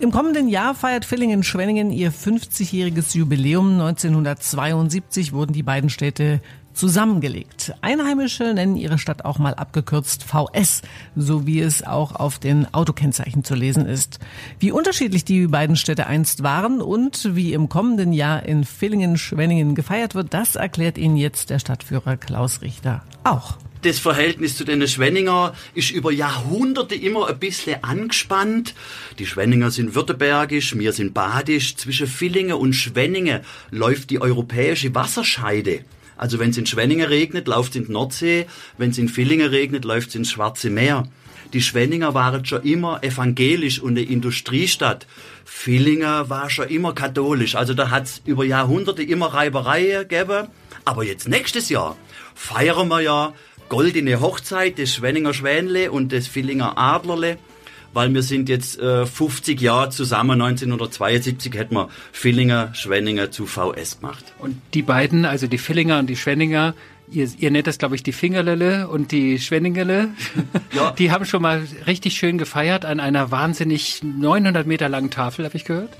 Im 0.00 0.10
kommenden 0.10 0.48
Jahr 0.48 0.74
feiert 0.74 1.04
Villingen-Schwenningen 1.04 1.92
ihr 1.92 2.10
50-jähriges 2.12 3.14
Jubiläum. 3.14 3.72
1972 3.72 5.34
wurden 5.34 5.52
die 5.52 5.62
beiden 5.62 5.90
Städte 5.90 6.40
zusammengelegt. 6.74 7.74
Einheimische 7.80 8.54
nennen 8.54 8.76
ihre 8.76 8.98
Stadt 8.98 9.24
auch 9.24 9.38
mal 9.38 9.54
abgekürzt 9.54 10.24
VS, 10.24 10.82
so 11.16 11.46
wie 11.46 11.60
es 11.60 11.84
auch 11.84 12.14
auf 12.14 12.38
den 12.38 12.72
Autokennzeichen 12.72 13.44
zu 13.44 13.54
lesen 13.54 13.86
ist. 13.86 14.18
Wie 14.58 14.72
unterschiedlich 14.72 15.24
die 15.24 15.46
beiden 15.46 15.76
Städte 15.76 16.06
einst 16.06 16.42
waren 16.42 16.80
und 16.80 17.34
wie 17.34 17.52
im 17.52 17.68
kommenden 17.68 18.12
Jahr 18.12 18.44
in 18.44 18.64
Villingen-Schwenningen 18.64 19.74
gefeiert 19.74 20.14
wird, 20.14 20.34
das 20.34 20.56
erklärt 20.56 20.98
Ihnen 20.98 21.16
jetzt 21.16 21.50
der 21.50 21.58
Stadtführer 21.58 22.16
Klaus 22.16 22.62
Richter 22.62 23.02
auch. 23.24 23.56
Das 23.82 23.98
Verhältnis 23.98 24.56
zu 24.56 24.64
den 24.64 24.86
Schwenninger 24.86 25.54
ist 25.74 25.90
über 25.90 26.12
Jahrhunderte 26.12 26.94
immer 26.94 27.28
ein 27.28 27.38
bisschen 27.40 27.82
angespannt. 27.82 28.74
Die 29.18 29.26
Schwenninger 29.26 29.72
sind 29.72 29.96
württembergisch, 29.96 30.78
wir 30.78 30.92
sind 30.92 31.14
badisch. 31.14 31.76
Zwischen 31.76 32.06
Villingen 32.06 32.54
und 32.54 32.74
Schwenningen 32.74 33.40
läuft 33.70 34.10
die 34.10 34.20
europäische 34.20 34.94
Wasserscheide. 34.94 35.80
Also 36.22 36.38
wenn 36.38 36.50
es 36.50 36.56
in 36.56 36.66
Schwenningen 36.66 37.08
regnet, 37.08 37.48
läuft 37.48 37.70
es 37.70 37.76
in 37.78 37.86
die 37.86 37.92
Nordsee. 37.92 38.46
Wenn 38.78 38.90
es 38.90 38.98
in 38.98 39.08
Villingen 39.08 39.48
regnet, 39.48 39.84
läuft 39.84 40.10
es 40.10 40.14
ins 40.14 40.30
Schwarze 40.30 40.70
Meer. 40.70 41.08
Die 41.52 41.60
Schwenninger 41.60 42.14
waren 42.14 42.44
schon 42.44 42.62
immer 42.62 43.02
evangelisch 43.02 43.80
und 43.80 43.98
eine 43.98 44.02
Industriestadt. 44.02 45.08
Villingen 45.44 46.30
war 46.30 46.48
schon 46.48 46.68
immer 46.68 46.94
katholisch. 46.94 47.56
Also 47.56 47.74
da 47.74 47.90
hat 47.90 48.04
es 48.04 48.22
über 48.24 48.44
Jahrhunderte 48.44 49.02
immer 49.02 49.34
Reibereien 49.34 50.06
gegeben. 50.06 50.46
Aber 50.84 51.02
jetzt 51.02 51.26
nächstes 51.28 51.70
Jahr 51.70 51.96
feiern 52.36 52.86
wir 52.86 53.00
ja 53.00 53.32
goldene 53.68 54.20
Hochzeit 54.20 54.78
des 54.78 54.94
Schwenninger 54.94 55.34
Schwänle 55.34 55.90
und 55.90 56.12
des 56.12 56.32
Villinger 56.32 56.78
Adlerle 56.78 57.36
weil 57.92 58.12
wir 58.12 58.22
sind 58.22 58.48
jetzt 58.48 58.78
äh, 58.78 59.06
50 59.06 59.60
Jahre 59.60 59.90
zusammen. 59.90 60.40
1972 60.40 61.54
hätten 61.54 61.74
wir 61.74 61.88
Villinger, 62.12 62.74
Schwenninger 62.74 63.30
zu 63.30 63.46
VS 63.46 64.00
gemacht. 64.00 64.24
Und 64.38 64.60
die 64.74 64.82
beiden, 64.82 65.24
also 65.24 65.46
die 65.46 65.58
Villinger 65.58 65.98
und 65.98 66.08
die 66.08 66.16
Schwenninger, 66.16 66.74
ihr, 67.10 67.28
ihr 67.38 67.50
nennt 67.50 67.66
das, 67.66 67.78
glaube 67.78 67.94
ich, 67.94 68.02
die 68.02 68.12
Fingerlelle 68.12 68.88
und 68.88 69.12
die 69.12 69.38
Schwenningerle. 69.38 70.08
Ja. 70.74 70.92
Die 70.92 71.10
haben 71.10 71.26
schon 71.26 71.42
mal 71.42 71.66
richtig 71.86 72.14
schön 72.14 72.38
gefeiert 72.38 72.86
an 72.86 72.98
einer 72.98 73.30
wahnsinnig 73.30 74.02
900 74.02 74.66
Meter 74.66 74.88
langen 74.88 75.10
Tafel, 75.10 75.44
habe 75.44 75.54
ich 75.54 75.66
gehört. 75.66 75.90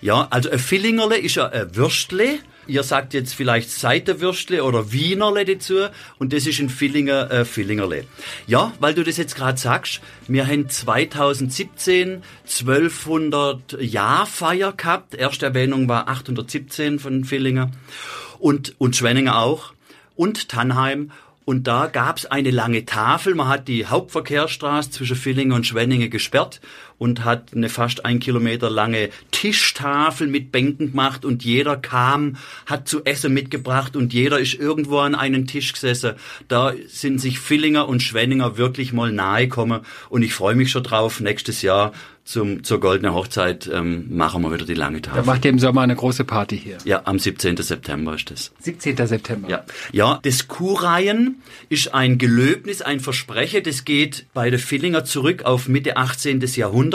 Ja, 0.00 0.26
also 0.30 0.50
ein 0.50 0.58
Villingerle 0.58 1.18
ist 1.18 1.34
ja 1.34 1.48
ein 1.48 1.76
Würstle 1.76 2.38
Ihr 2.66 2.82
sagt 2.82 3.12
jetzt 3.12 3.34
vielleicht 3.34 3.70
Seitenwürstle 3.70 4.62
oder 4.62 4.92
Wienerle 4.92 5.44
dazu 5.44 5.86
und 6.18 6.32
das 6.32 6.46
ist 6.46 6.60
ein 6.60 6.68
Villinger 6.68 7.30
äh, 7.30 7.44
Villingerle. 7.44 8.04
Ja, 8.46 8.72
weil 8.78 8.94
du 8.94 9.02
das 9.02 9.16
jetzt 9.16 9.34
gerade 9.34 9.58
sagst, 9.58 10.00
wir 10.28 10.46
haben 10.46 10.68
2017 10.68 12.22
1200 12.44 13.80
Jahrfeier 13.80 14.72
gehabt. 14.72 15.14
Erste 15.14 15.46
Erwähnung 15.46 15.88
war 15.88 16.08
817 16.08 16.98
von 16.98 17.30
Villinger 17.30 17.70
und 18.38 18.74
und 18.78 18.96
Schwenninger 18.96 19.38
auch. 19.38 19.72
und 20.14 20.48
Tannheim. 20.48 21.10
Und 21.44 21.66
da 21.66 21.88
gab's 21.88 22.26
eine 22.26 22.52
lange 22.52 22.86
Tafel. 22.86 23.34
Man 23.34 23.48
hat 23.48 23.66
die 23.66 23.86
Hauptverkehrsstraße 23.86 24.90
zwischen 24.90 25.16
Villingen 25.16 25.52
und 25.52 25.66
Schwenningen 25.66 26.08
gesperrt 26.08 26.60
und 27.02 27.24
hat 27.24 27.48
eine 27.52 27.68
fast 27.68 28.04
ein 28.04 28.20
Kilometer 28.20 28.70
lange 28.70 29.10
Tischtafel 29.32 30.28
mit 30.28 30.52
Bänken 30.52 30.92
gemacht 30.92 31.24
und 31.24 31.42
jeder 31.42 31.76
kam, 31.76 32.36
hat 32.64 32.86
zu 32.86 33.04
essen 33.04 33.34
mitgebracht 33.34 33.96
und 33.96 34.12
jeder 34.12 34.38
ist 34.38 34.54
irgendwo 34.54 34.98
an 34.98 35.16
einen 35.16 35.48
Tisch 35.48 35.72
gesessen. 35.72 36.12
Da 36.46 36.72
sind 36.86 37.20
sich 37.20 37.40
Villinger 37.40 37.88
und 37.88 38.04
Schwenninger 38.04 38.56
wirklich 38.56 38.92
mal 38.92 39.10
nahe 39.10 39.48
gekommen 39.48 39.80
und 40.10 40.22
ich 40.22 40.32
freue 40.32 40.54
mich 40.54 40.70
schon 40.70 40.84
drauf, 40.84 41.18
nächstes 41.18 41.62
Jahr 41.62 41.92
zum, 42.24 42.62
zur 42.62 42.78
goldenen 42.78 43.14
Hochzeit 43.14 43.68
ähm, 43.72 44.06
machen 44.16 44.42
wir 44.42 44.52
wieder 44.52 44.64
die 44.64 44.74
lange 44.74 45.02
Tafel. 45.02 45.22
Da 45.22 45.26
macht 45.26 45.44
ihr 45.44 45.50
im 45.50 45.58
Sommer 45.58 45.80
eine 45.80 45.96
große 45.96 46.24
Party 46.24 46.56
hier. 46.56 46.78
Ja, 46.84 47.02
am 47.04 47.18
17. 47.18 47.56
September 47.56 48.14
ist 48.14 48.30
das. 48.30 48.52
17. 48.60 48.96
September. 49.06 49.48
Ja, 49.48 49.64
ja 49.90 50.20
das 50.22 50.46
Kuhreihen 50.46 51.42
ist 51.68 51.92
ein 51.94 52.18
Gelöbnis, 52.18 52.80
ein 52.80 53.00
Versprechen, 53.00 53.64
das 53.64 53.84
geht 53.84 54.26
bei 54.34 54.50
der 54.50 54.60
Villinger 54.60 55.04
zurück 55.04 55.42
auf 55.42 55.68
Mitte 55.68 55.96
18. 55.96 56.40
Jahrhundert. 56.54 56.91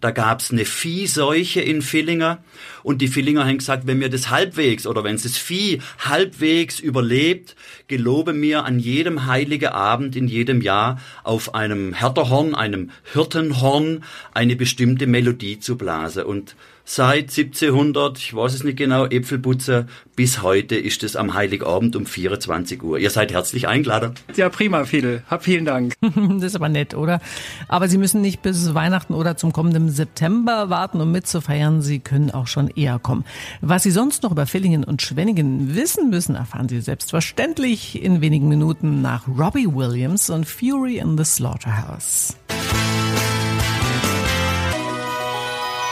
Da 0.00 0.10
gab's 0.10 0.50
eine 0.50 0.64
Viehseuche 0.64 1.60
in 1.60 1.82
Villinger 1.82 2.42
und 2.82 3.02
die 3.02 3.14
Villinger 3.14 3.46
haben 3.46 3.58
gesagt, 3.58 3.86
wenn 3.86 3.98
mir 3.98 4.08
das 4.08 4.30
halbwegs 4.30 4.86
oder 4.86 5.04
wenn 5.04 5.16
das 5.16 5.36
Vieh 5.36 5.80
halbwegs 5.98 6.80
überlebt, 6.80 7.56
gelobe 7.88 8.32
mir 8.32 8.64
an 8.64 8.78
jedem 8.78 9.26
heiligen 9.26 9.68
Abend 9.68 10.16
in 10.16 10.28
jedem 10.28 10.60
Jahr 10.60 11.00
auf 11.24 11.54
einem 11.54 11.92
Härterhorn, 11.92 12.54
einem 12.54 12.90
Hirtenhorn, 13.12 14.04
eine 14.32 14.56
bestimmte 14.56 15.06
Melodie 15.06 15.58
zu 15.58 15.76
blasen. 15.76 16.24
Und 16.24 16.56
seit 16.90 17.30
1700, 17.30 18.18
ich 18.18 18.34
weiß 18.34 18.52
es 18.52 18.64
nicht 18.64 18.76
genau, 18.76 19.06
Äpfelputzer, 19.06 19.86
bis 20.16 20.42
heute 20.42 20.74
ist 20.74 21.04
es 21.04 21.14
am 21.14 21.34
Heiligabend 21.34 21.94
um 21.94 22.04
24 22.04 22.82
Uhr. 22.82 22.98
Ihr 22.98 23.10
seid 23.10 23.32
herzlich 23.32 23.68
eingeladen. 23.68 24.14
Ja, 24.34 24.48
prima, 24.48 24.84
Fidel. 24.84 25.22
Hab 25.30 25.44
vielen 25.44 25.64
Dank. 25.64 25.94
das 26.00 26.42
ist 26.42 26.56
aber 26.56 26.68
nett, 26.68 26.94
oder? 26.94 27.20
Aber 27.68 27.88
Sie 27.88 27.96
müssen 27.96 28.20
nicht 28.20 28.42
bis 28.42 28.74
Weihnachten 28.74 29.14
oder 29.14 29.36
zum 29.36 29.52
kommenden 29.52 29.88
September 29.88 30.68
warten, 30.68 31.00
um 31.00 31.12
mitzufeiern. 31.12 31.80
Sie 31.80 32.00
können 32.00 32.32
auch 32.32 32.48
schon 32.48 32.68
eher 32.68 32.98
kommen. 32.98 33.24
Was 33.60 33.84
Sie 33.84 33.92
sonst 33.92 34.24
noch 34.24 34.32
über 34.32 34.46
Villingen 34.46 34.82
und 34.82 35.00
Schwenningen 35.00 35.76
wissen 35.76 36.10
müssen, 36.10 36.34
erfahren 36.34 36.68
Sie 36.68 36.80
selbstverständlich 36.80 38.02
in 38.02 38.20
wenigen 38.20 38.48
Minuten 38.48 39.00
nach 39.00 39.28
Robbie 39.28 39.68
Williams 39.72 40.28
und 40.28 40.44
Fury 40.44 40.98
in 40.98 41.16
the 41.16 41.24
Slaughterhouse. 41.24 42.36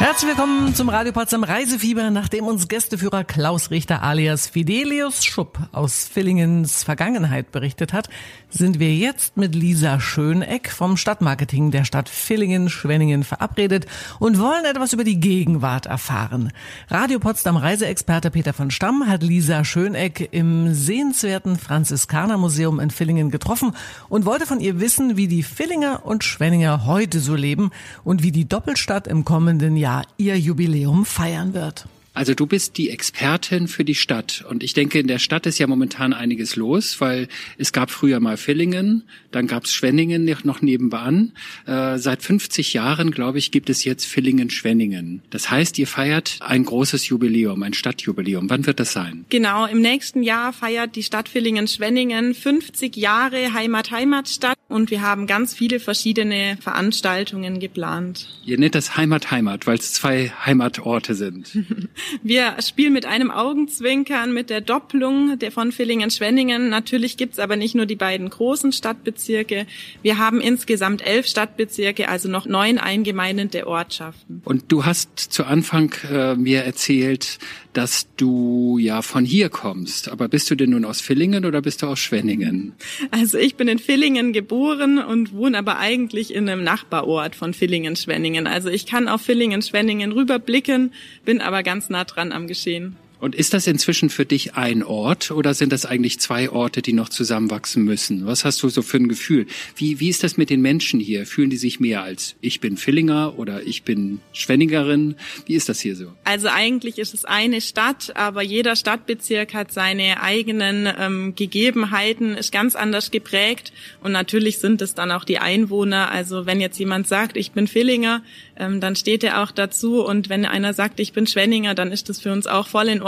Herzlich 0.00 0.30
willkommen 0.30 0.76
zum 0.76 0.90
Radio 0.90 1.12
Potsdam 1.12 1.42
Reisefieber, 1.42 2.10
nachdem 2.10 2.46
uns 2.46 2.68
Gästeführer 2.68 3.24
Klaus 3.24 3.72
Richter 3.72 4.00
alias 4.04 4.46
Fidelius 4.46 5.24
Schupp 5.24 5.58
aus 5.72 6.08
Villingens 6.14 6.84
Vergangenheit 6.84 7.50
berichtet 7.50 7.92
hat, 7.92 8.08
sind 8.48 8.78
wir 8.78 8.94
jetzt 8.94 9.36
mit 9.36 9.56
Lisa 9.56 9.98
Schöneck 9.98 10.70
vom 10.70 10.96
Stadtmarketing 10.96 11.72
der 11.72 11.84
Stadt 11.84 12.08
Villingen-Schwenningen 12.08 13.24
verabredet 13.24 13.86
und 14.20 14.38
wollen 14.38 14.64
etwas 14.66 14.92
über 14.92 15.02
die 15.02 15.18
Gegenwart 15.18 15.86
erfahren. 15.86 16.52
Radio 16.88 17.18
Potsdam 17.18 17.56
Reiseexperte 17.56 18.30
Peter 18.30 18.52
von 18.52 18.70
Stamm 18.70 19.08
hat 19.08 19.24
Lisa 19.24 19.64
Schöneck 19.64 20.28
im 20.30 20.74
sehenswerten 20.74 21.58
Franziskanermuseum 21.58 22.78
in 22.78 22.90
Villingen 22.90 23.32
getroffen 23.32 23.72
und 24.08 24.26
wollte 24.26 24.46
von 24.46 24.60
ihr 24.60 24.78
wissen, 24.78 25.16
wie 25.16 25.26
die 25.26 25.42
Villinger 25.42 26.06
und 26.06 26.22
Schwenninger 26.22 26.86
heute 26.86 27.18
so 27.18 27.34
leben 27.34 27.70
und 28.04 28.22
wie 28.22 28.30
die 28.30 28.48
Doppelstadt 28.48 29.08
im 29.08 29.24
kommenden 29.24 29.76
Jahr 29.76 29.87
Jahr 29.88 30.04
ihr 30.18 30.38
Jubiläum 30.38 31.06
feiern 31.06 31.54
wird. 31.54 31.86
Also 32.12 32.34
du 32.34 32.46
bist 32.46 32.76
die 32.76 32.90
Expertin 32.90 33.68
für 33.68 33.84
die 33.84 33.94
Stadt 33.94 34.44
und 34.50 34.62
ich 34.62 34.74
denke, 34.74 34.98
in 34.98 35.06
der 35.06 35.18
Stadt 35.18 35.46
ist 35.46 35.58
ja 35.58 35.66
momentan 35.66 36.12
einiges 36.12 36.56
los, 36.56 37.00
weil 37.00 37.28
es 37.56 37.72
gab 37.72 37.90
früher 37.90 38.20
mal 38.20 38.36
Villingen, 38.36 39.04
dann 39.30 39.46
gab 39.46 39.64
es 39.64 39.72
Schwenningen 39.72 40.28
noch 40.42 40.60
nebenan. 40.60 41.32
Äh, 41.64 41.96
seit 41.96 42.22
50 42.22 42.74
Jahren, 42.74 43.12
glaube 43.12 43.38
ich, 43.38 43.50
gibt 43.50 43.70
es 43.70 43.84
jetzt 43.84 44.04
Villingen-Schwenningen. 44.04 45.22
Das 45.30 45.50
heißt, 45.50 45.78
ihr 45.78 45.86
feiert 45.86 46.38
ein 46.40 46.64
großes 46.64 47.08
Jubiläum, 47.08 47.62
ein 47.62 47.72
Stadtjubiläum. 47.72 48.50
Wann 48.50 48.66
wird 48.66 48.80
das 48.80 48.92
sein? 48.92 49.24
Genau, 49.30 49.64
im 49.64 49.80
nächsten 49.80 50.22
Jahr 50.22 50.52
feiert 50.52 50.96
die 50.96 51.04
Stadt 51.04 51.30
Villingen-Schwenningen 51.30 52.34
50 52.34 52.96
Jahre 52.96 53.54
Heimat-Heimatstadt 53.54 54.57
und 54.68 54.90
wir 54.90 55.00
haben 55.00 55.26
ganz 55.26 55.54
viele 55.54 55.80
verschiedene 55.80 56.58
Veranstaltungen 56.60 57.58
geplant. 57.58 58.28
Ihr 58.44 58.58
nennt 58.58 58.74
das 58.74 58.98
Heimat-Heimat, 58.98 59.66
weil 59.66 59.78
es 59.78 59.94
zwei 59.94 60.30
Heimatorte 60.44 61.14
sind. 61.14 61.56
Wir 62.22 62.56
spielen 62.60 62.92
mit 62.92 63.06
einem 63.06 63.30
Augenzwinkern, 63.30 64.34
mit 64.34 64.50
der 64.50 64.60
Doppelung 64.60 65.38
der 65.38 65.52
von 65.52 65.72
Villingen-Schwenningen. 65.72 66.68
Natürlich 66.68 67.16
gibt's 67.16 67.38
aber 67.38 67.56
nicht 67.56 67.74
nur 67.74 67.86
die 67.86 67.96
beiden 67.96 68.28
großen 68.28 68.72
Stadtbezirke. 68.72 69.66
Wir 70.02 70.18
haben 70.18 70.40
insgesamt 70.40 71.04
elf 71.06 71.26
Stadtbezirke, 71.26 72.08
also 72.08 72.28
noch 72.28 72.44
neun 72.44 72.76
eingemeindete 72.76 73.66
Ortschaften. 73.66 74.42
Und 74.44 74.70
du 74.70 74.84
hast 74.84 75.18
zu 75.18 75.44
Anfang 75.44 75.94
äh, 76.10 76.34
mir 76.34 76.64
erzählt, 76.64 77.38
dass 77.72 78.08
du 78.16 78.76
ja 78.78 79.02
von 79.02 79.24
hier 79.24 79.48
kommst. 79.48 80.08
Aber 80.10 80.28
bist 80.28 80.50
du 80.50 80.56
denn 80.56 80.70
nun 80.70 80.84
aus 80.84 81.00
Villingen 81.00 81.44
oder 81.44 81.62
bist 81.62 81.82
du 81.82 81.86
aus 81.86 81.98
Schwenningen? 81.98 82.74
Also 83.10 83.38
ich 83.38 83.54
bin 83.54 83.68
in 83.68 83.78
Villingen 83.78 84.32
geboren 84.32 84.57
und 84.58 85.32
wohne 85.34 85.58
aber 85.58 85.78
eigentlich 85.78 86.34
in 86.34 86.48
einem 86.48 86.64
Nachbarort 86.64 87.34
von 87.34 87.54
Villingen-Schwenningen. 87.54 88.46
Also 88.46 88.68
ich 88.68 88.86
kann 88.86 89.08
auf 89.08 89.22
Villingen-Schwenningen 89.22 90.12
rüberblicken, 90.12 90.92
bin 91.24 91.40
aber 91.40 91.62
ganz 91.62 91.88
nah 91.88 92.04
dran 92.04 92.32
am 92.32 92.46
Geschehen. 92.46 92.96
Und 93.20 93.34
ist 93.34 93.52
das 93.52 93.66
inzwischen 93.66 94.10
für 94.10 94.24
dich 94.24 94.54
ein 94.54 94.84
Ort 94.84 95.32
oder 95.32 95.52
sind 95.54 95.72
das 95.72 95.84
eigentlich 95.84 96.20
zwei 96.20 96.50
Orte, 96.50 96.82
die 96.82 96.92
noch 96.92 97.08
zusammenwachsen 97.08 97.82
müssen? 97.82 98.26
Was 98.26 98.44
hast 98.44 98.62
du 98.62 98.68
so 98.68 98.82
für 98.82 98.98
ein 98.98 99.08
Gefühl? 99.08 99.46
Wie, 99.74 99.98
wie 99.98 100.08
ist 100.08 100.22
das 100.22 100.36
mit 100.36 100.50
den 100.50 100.60
Menschen 100.60 101.00
hier? 101.00 101.26
Fühlen 101.26 101.50
die 101.50 101.56
sich 101.56 101.80
mehr 101.80 102.02
als 102.02 102.36
ich 102.40 102.60
bin 102.60 102.76
Villinger 102.76 103.36
oder 103.36 103.62
ich 103.66 103.82
bin 103.82 104.20
Schwenningerin? 104.32 105.16
Wie 105.46 105.54
ist 105.54 105.68
das 105.68 105.80
hier 105.80 105.96
so? 105.96 106.12
Also 106.24 106.48
eigentlich 106.48 106.98
ist 106.98 107.12
es 107.12 107.24
eine 107.24 107.60
Stadt, 107.60 108.14
aber 108.14 108.42
jeder 108.42 108.76
Stadtbezirk 108.76 109.52
hat 109.52 109.72
seine 109.72 110.22
eigenen 110.22 110.88
ähm, 110.98 111.34
Gegebenheiten, 111.34 112.36
ist 112.36 112.52
ganz 112.52 112.76
anders 112.76 113.10
geprägt 113.10 113.72
und 114.00 114.12
natürlich 114.12 114.58
sind 114.58 114.80
es 114.80 114.94
dann 114.94 115.10
auch 115.10 115.24
die 115.24 115.38
Einwohner. 115.38 116.12
Also 116.12 116.46
wenn 116.46 116.60
jetzt 116.60 116.78
jemand 116.78 117.08
sagt, 117.08 117.36
ich 117.36 117.50
bin 117.50 117.66
Villinger, 117.66 118.22
ähm, 118.56 118.80
dann 118.80 118.94
steht 118.94 119.24
er 119.24 119.42
auch 119.42 119.50
dazu 119.50 120.04
und 120.04 120.28
wenn 120.28 120.44
einer 120.44 120.72
sagt, 120.72 121.00
ich 121.00 121.12
bin 121.12 121.26
Schwenninger, 121.26 121.74
dann 121.74 121.90
ist 121.90 122.08
das 122.08 122.20
für 122.20 122.32
uns 122.32 122.46
auch 122.46 122.68
voll 122.68 122.86
in 122.86 123.02
Ordnung. 123.02 123.07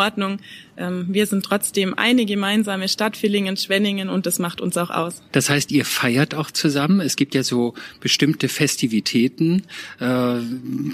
Ähm, 0.80 1.06
wir 1.10 1.26
sind 1.26 1.44
trotzdem 1.44 1.94
eine 1.94 2.24
gemeinsame 2.24 2.88
Stadt, 2.88 3.16
Villingen, 3.16 3.56
Schwenningen 3.56 4.08
und 4.08 4.26
das 4.26 4.38
macht 4.38 4.60
uns 4.60 4.76
auch 4.76 4.90
aus. 4.90 5.22
Das 5.32 5.50
heißt, 5.50 5.70
ihr 5.72 5.84
feiert 5.84 6.34
auch 6.34 6.50
zusammen. 6.50 7.00
Es 7.00 7.16
gibt 7.16 7.34
ja 7.34 7.42
so 7.42 7.74
bestimmte 8.00 8.48
Festivitäten, 8.48 9.64
äh, 10.00 10.36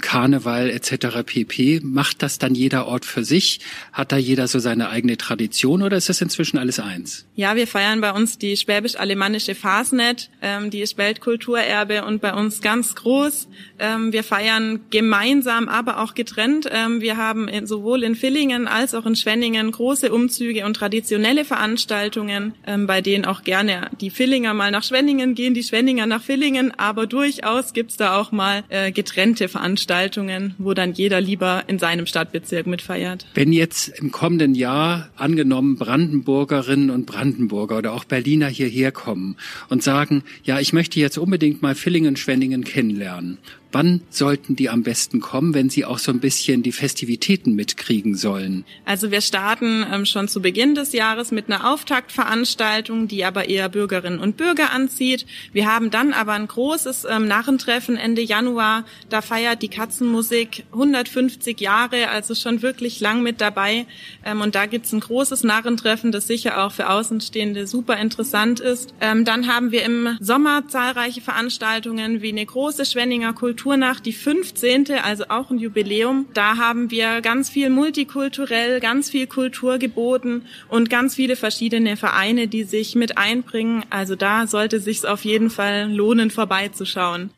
Karneval 0.01 0.69
etc. 0.69 1.23
pp. 1.25 1.79
Macht 1.83 2.21
das 2.21 2.37
dann 2.37 2.53
jeder 2.53 2.87
Ort 2.87 3.05
für 3.05 3.23
sich? 3.23 3.61
Hat 3.93 4.11
da 4.11 4.17
jeder 4.17 4.47
so 4.47 4.59
seine 4.59 4.89
eigene 4.89 5.17
Tradition 5.17 5.81
oder 5.83 5.95
ist 5.95 6.09
das 6.09 6.21
inzwischen 6.21 6.57
alles 6.57 6.79
eins? 6.79 7.25
Ja, 7.35 7.55
wir 7.55 7.67
feiern 7.67 8.01
bei 8.01 8.11
uns 8.11 8.37
die 8.37 8.57
schwäbisch-alemannische 8.57 9.55
Fasnet. 9.55 10.29
Ähm, 10.41 10.69
die 10.69 10.81
ist 10.81 10.97
Weltkulturerbe 10.97 12.03
und 12.03 12.19
bei 12.21 12.33
uns 12.33 12.61
ganz 12.61 12.95
groß. 12.95 13.47
Ähm, 13.79 14.11
wir 14.11 14.23
feiern 14.23 14.81
gemeinsam, 14.89 15.69
aber 15.69 16.01
auch 16.01 16.13
getrennt. 16.13 16.67
Ähm, 16.71 16.99
wir 16.99 17.15
haben 17.15 17.47
in, 17.47 17.67
sowohl 17.67 18.03
in 18.03 18.15
Villingen 18.15 18.67
als 18.67 18.93
auch 18.97 19.05
in 19.05 19.15
Schwenningen 19.15 19.71
große 19.71 20.11
Umzüge 20.11 20.65
und 20.65 20.75
traditionelle 20.75 21.45
Veranstaltungen, 21.45 22.53
ähm, 22.65 22.87
bei 22.87 23.01
denen 23.01 23.25
auch 23.25 23.43
gerne 23.43 23.89
die 24.01 24.11
Villinger 24.17 24.53
mal 24.53 24.71
nach 24.71 24.83
Schwenningen 24.83 25.35
gehen, 25.35 25.53
die 25.53 25.63
Schwenninger 25.63 26.05
nach 26.05 26.21
Villingen, 26.21 26.71
aber 26.77 27.07
durchaus 27.07 27.73
gibt's 27.73 27.97
da 27.97 28.17
auch 28.17 28.31
mal 28.31 28.63
äh, 28.69 28.91
getrennte 28.91 29.47
Veranstaltungen, 29.47 30.55
wo 30.57 30.73
dann 30.73 30.93
jeder 30.93 31.21
lieber 31.21 31.63
in 31.67 31.79
seinem 31.79 32.05
Stadtbezirk 32.05 32.67
mitfeiert. 32.67 33.25
Wenn 33.33 33.53
jetzt 33.53 33.89
im 33.99 34.11
kommenden 34.11 34.55
Jahr 34.55 35.09
angenommen 35.15 35.77
Brandenburgerinnen 35.77 36.89
und 36.89 37.05
Brandenburger 37.05 37.77
oder 37.77 37.93
auch 37.93 38.03
Berliner 38.03 38.47
hierher 38.47 38.91
kommen 38.91 39.37
und 39.69 39.83
sagen, 39.83 40.23
ja, 40.43 40.59
ich 40.59 40.73
möchte 40.73 40.99
jetzt 40.99 41.17
unbedingt 41.17 41.61
mal 41.61 41.75
Villingen, 41.75 42.15
Schwenningen 42.15 42.63
kennenlernen. 42.63 43.37
Wann 43.71 44.01
sollten 44.09 44.55
die 44.55 44.69
am 44.69 44.83
besten 44.83 45.19
kommen, 45.19 45.53
wenn 45.53 45.69
sie 45.69 45.83
auch 45.83 45.99
so 45.99 46.11
ein 46.11 46.21
bisschen 46.21 46.63
die 46.63 46.71
Festivitäten 46.71 47.53
mitkriegen 47.53 48.15
sollen? 48.15 48.63
Also 48.85 49.11
wir 49.11 49.19
starten 49.19 49.85
ähm, 49.91 50.05
schon 50.05 50.29
zu 50.29 50.41
Beginn 50.41 50.73
des 50.73 50.93
Jahres 50.93 51.31
mit 51.31 51.47
einer 51.47 51.69
Auftaktveranstaltung, 51.69 53.09
die 53.09 53.25
aber 53.25 53.49
eher 53.49 53.67
Bürgerinnen 53.67 54.19
und 54.19 54.37
Bürger 54.37 54.71
anzieht. 54.71 55.25
Wir 55.51 55.67
haben 55.67 55.91
dann 55.91 56.13
aber 56.13 56.33
ein 56.33 56.47
großes 56.47 57.05
ähm, 57.09 57.27
Narrentreffen 57.27 57.97
Ende 57.97 58.21
Januar. 58.21 58.85
Da 59.09 59.21
feiert 59.21 59.61
die 59.61 59.67
Katzenmusik 59.67 60.63
150 60.71 61.59
Jahre, 61.59 62.09
also 62.09 62.35
schon 62.35 62.61
wirklich 62.61 63.01
lang 63.01 63.21
mit 63.21 63.41
dabei. 63.41 63.85
Ähm, 64.23 64.39
und 64.39 64.55
da 64.55 64.65
gibt's 64.65 64.93
ein 64.93 65.01
großes 65.01 65.43
Narrentreffen, 65.43 66.13
das 66.13 66.27
sicher 66.27 66.63
auch 66.63 66.71
für 66.71 66.89
Außenstehende 66.89 67.67
super 67.67 67.97
interessant 67.97 68.61
ist. 68.61 68.93
Ähm, 69.01 69.25
dann 69.25 69.53
haben 69.53 69.71
wir 69.71 69.83
im 69.83 70.17
Sommer 70.21 70.69
zahlreiche 70.69 71.19
Veranstaltungen 71.19 72.21
wie 72.21 72.29
eine 72.29 72.45
große 72.45 72.85
Schwenninger 72.85 73.33
Kultur 73.33 73.56
Kulturnacht, 73.57 74.05
die 74.05 74.13
15., 74.13 74.91
also 75.03 75.25
auch 75.29 75.49
ein 75.49 75.57
Jubiläum. 75.57 76.27
Da 76.35 76.57
haben 76.57 76.91
wir 76.91 77.21
ganz 77.21 77.49
viel 77.49 77.71
multikulturell, 77.71 78.79
ganz 78.79 79.09
viel 79.09 79.25
Kultur 79.25 79.79
geboten 79.79 80.43
und 80.69 80.91
ganz 80.91 81.15
viele 81.15 81.35
verschiedene 81.35 81.97
Vereine, 81.97 82.47
die 82.47 82.63
sich 82.63 82.93
mit 82.93 83.17
einbringen. 83.17 83.83
Also 83.89 84.15
da 84.15 84.45
sollte 84.45 84.79
sich's 84.79 85.05
auf 85.05 85.25
jeden 85.25 85.49
Fall 85.49 85.91
lohnen, 85.91 86.29
vorbeizuschauen. 86.29 87.31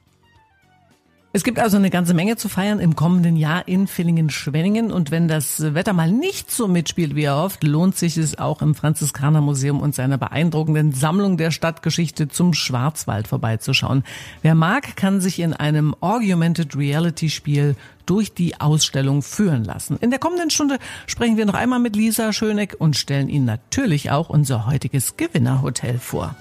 Es 1.31 1.43
gibt 1.43 1.59
also 1.59 1.77
eine 1.77 1.91
ganze 1.91 2.15
Menge 2.15 2.37
zu 2.37 2.49
feiern 2.49 2.79
im 2.79 2.95
kommenden 2.95 3.37
Jahr 3.37 3.67
in 3.67 3.85
Villingen-Schwenningen. 3.85 4.91
Und 4.91 5.11
wenn 5.11 5.27
das 5.27 5.75
Wetter 5.75 5.93
mal 5.93 6.11
nicht 6.11 6.49
so 6.49 6.67
mitspielt 6.67 7.15
wie 7.15 7.25
erhofft, 7.25 7.63
lohnt 7.63 7.95
sich 7.95 8.17
es 8.17 8.39
auch 8.39 8.63
im 8.63 8.73
Franziskanermuseum 8.73 9.79
und 9.79 9.93
seiner 9.93 10.17
beeindruckenden 10.17 10.91
Sammlung 10.91 11.37
der 11.37 11.51
Stadtgeschichte 11.51 12.29
zum 12.29 12.55
Schwarzwald 12.55 13.27
vorbeizuschauen. 13.27 14.03
Wer 14.41 14.55
mag, 14.55 14.95
kann 14.95 15.21
sich 15.21 15.39
in 15.39 15.53
einem 15.53 15.95
Augmented 16.01 16.75
Reality 16.75 17.29
Spiel 17.29 17.75
durch 18.07 18.33
die 18.33 18.59
Ausstellung 18.59 19.21
führen 19.21 19.63
lassen. 19.63 19.97
In 20.01 20.09
der 20.09 20.17
kommenden 20.17 20.49
Stunde 20.49 20.79
sprechen 21.05 21.37
wir 21.37 21.45
noch 21.45 21.53
einmal 21.53 21.79
mit 21.79 21.95
Lisa 21.95 22.33
Schöneck 22.33 22.75
und 22.79 22.97
stellen 22.97 23.29
Ihnen 23.29 23.45
natürlich 23.45 24.09
auch 24.09 24.29
unser 24.29 24.65
heutiges 24.65 25.15
Gewinnerhotel 25.15 25.99
vor. 25.99 26.35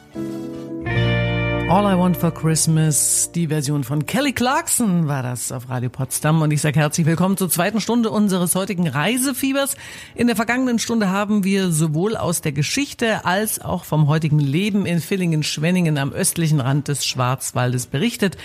All 1.70 1.84
I 1.84 1.98
Want 1.98 2.16
for 2.16 2.32
Christmas, 2.32 3.30
die 3.34 3.48
Version 3.48 3.84
von 3.84 4.06
Kelly 4.06 4.32
Clarkson 4.32 5.06
war 5.06 5.22
das 5.22 5.52
auf 5.52 5.68
Radio 5.68 5.90
Potsdam 5.90 6.40
und 6.40 6.50
ich 6.50 6.62
sage 6.62 6.80
herzlich 6.80 7.06
willkommen 7.06 7.36
zur 7.36 7.50
zweiten 7.50 7.82
Stunde 7.82 8.08
unseres 8.08 8.54
heutigen 8.54 8.88
Reisefiebers. 8.88 9.76
In 10.14 10.28
der 10.28 10.36
vergangenen 10.36 10.78
Stunde 10.78 11.10
haben 11.10 11.44
wir 11.44 11.70
sowohl 11.70 12.16
aus 12.16 12.40
der 12.40 12.52
Geschichte 12.52 13.26
als 13.26 13.60
auch 13.60 13.84
vom 13.84 14.08
heutigen 14.08 14.38
Leben 14.38 14.86
in 14.86 14.98
Villingen-Schwenningen 14.98 15.98
am 15.98 16.10
östlichen 16.10 16.60
Rand 16.60 16.88
des 16.88 17.04
Schwarzwaldes 17.04 17.86
berichtet. 17.86 18.38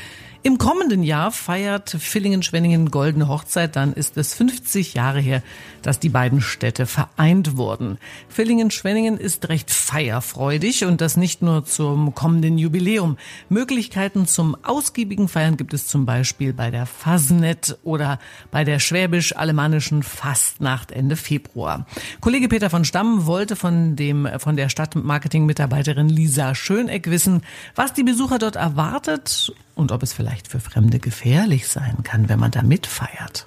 Im 0.46 0.58
kommenden 0.58 1.04
Jahr 1.04 1.32
feiert 1.32 1.90
Villingen-Schwenningen 1.90 2.92
Goldene 2.92 3.30
Hochzeit. 3.30 3.78
Dann 3.78 3.94
ist 3.94 4.18
es 4.18 4.34
50 4.34 4.94
Jahre 4.94 5.22
her, 5.22 5.42
dass 5.84 6.00
die 6.00 6.10
beiden 6.10 6.42
Städte 6.42 6.86
vereint 6.86 7.56
wurden. 7.56 7.98
Villingen-Schwenningen 8.28 9.18
ist 9.18 9.48
recht 9.48 9.72
feierfreudig 9.72 10.84
und 10.84 11.00
das 11.00 11.16
nicht 11.16 11.42
nur 11.42 11.64
zum 11.64 12.14
kommenden 12.14 12.58
Jubiläum. 12.58 13.16
Möglichkeiten 13.48 14.28
zum 14.28 14.58
ausgiebigen 14.64 15.30
Feiern 15.30 15.56
gibt 15.56 15.74
es 15.74 15.88
zum 15.88 16.06
Beispiel 16.06 16.52
bei 16.52 16.72
der 16.72 16.88
Fasnet 16.88 17.78
oder 17.84 18.20
bei 18.52 18.66
der 18.66 18.80
schwäbisch-alemannischen 18.80 20.04
Fastnacht 20.04 20.92
Ende 20.92 21.16
Februar. 21.16 21.86
Kollege 22.20 22.50
Peter 22.50 22.70
von 22.70 22.84
Stamm 22.84 23.28
wollte 23.28 23.56
von 23.56 23.96
dem, 23.96 24.28
von 24.40 24.58
der 24.58 24.68
Stadtmarketing-Mitarbeiterin 24.68 26.10
Lisa 26.10 26.54
Schöneck 26.54 27.10
wissen, 27.10 27.44
was 27.76 27.94
die 27.94 28.04
Besucher 28.04 28.40
dort 28.40 28.58
erwartet 28.58 29.54
und 29.76 29.92
ob 29.92 30.04
es 30.04 30.14
vielleicht 30.14 30.33
für 30.48 30.60
Fremde 30.60 31.00
gefährlich 31.00 31.68
sein 31.68 32.04
kann, 32.04 32.30
wenn 32.30 32.40
man 32.40 32.52
da 32.52 32.62
mitfeiert. 32.62 33.46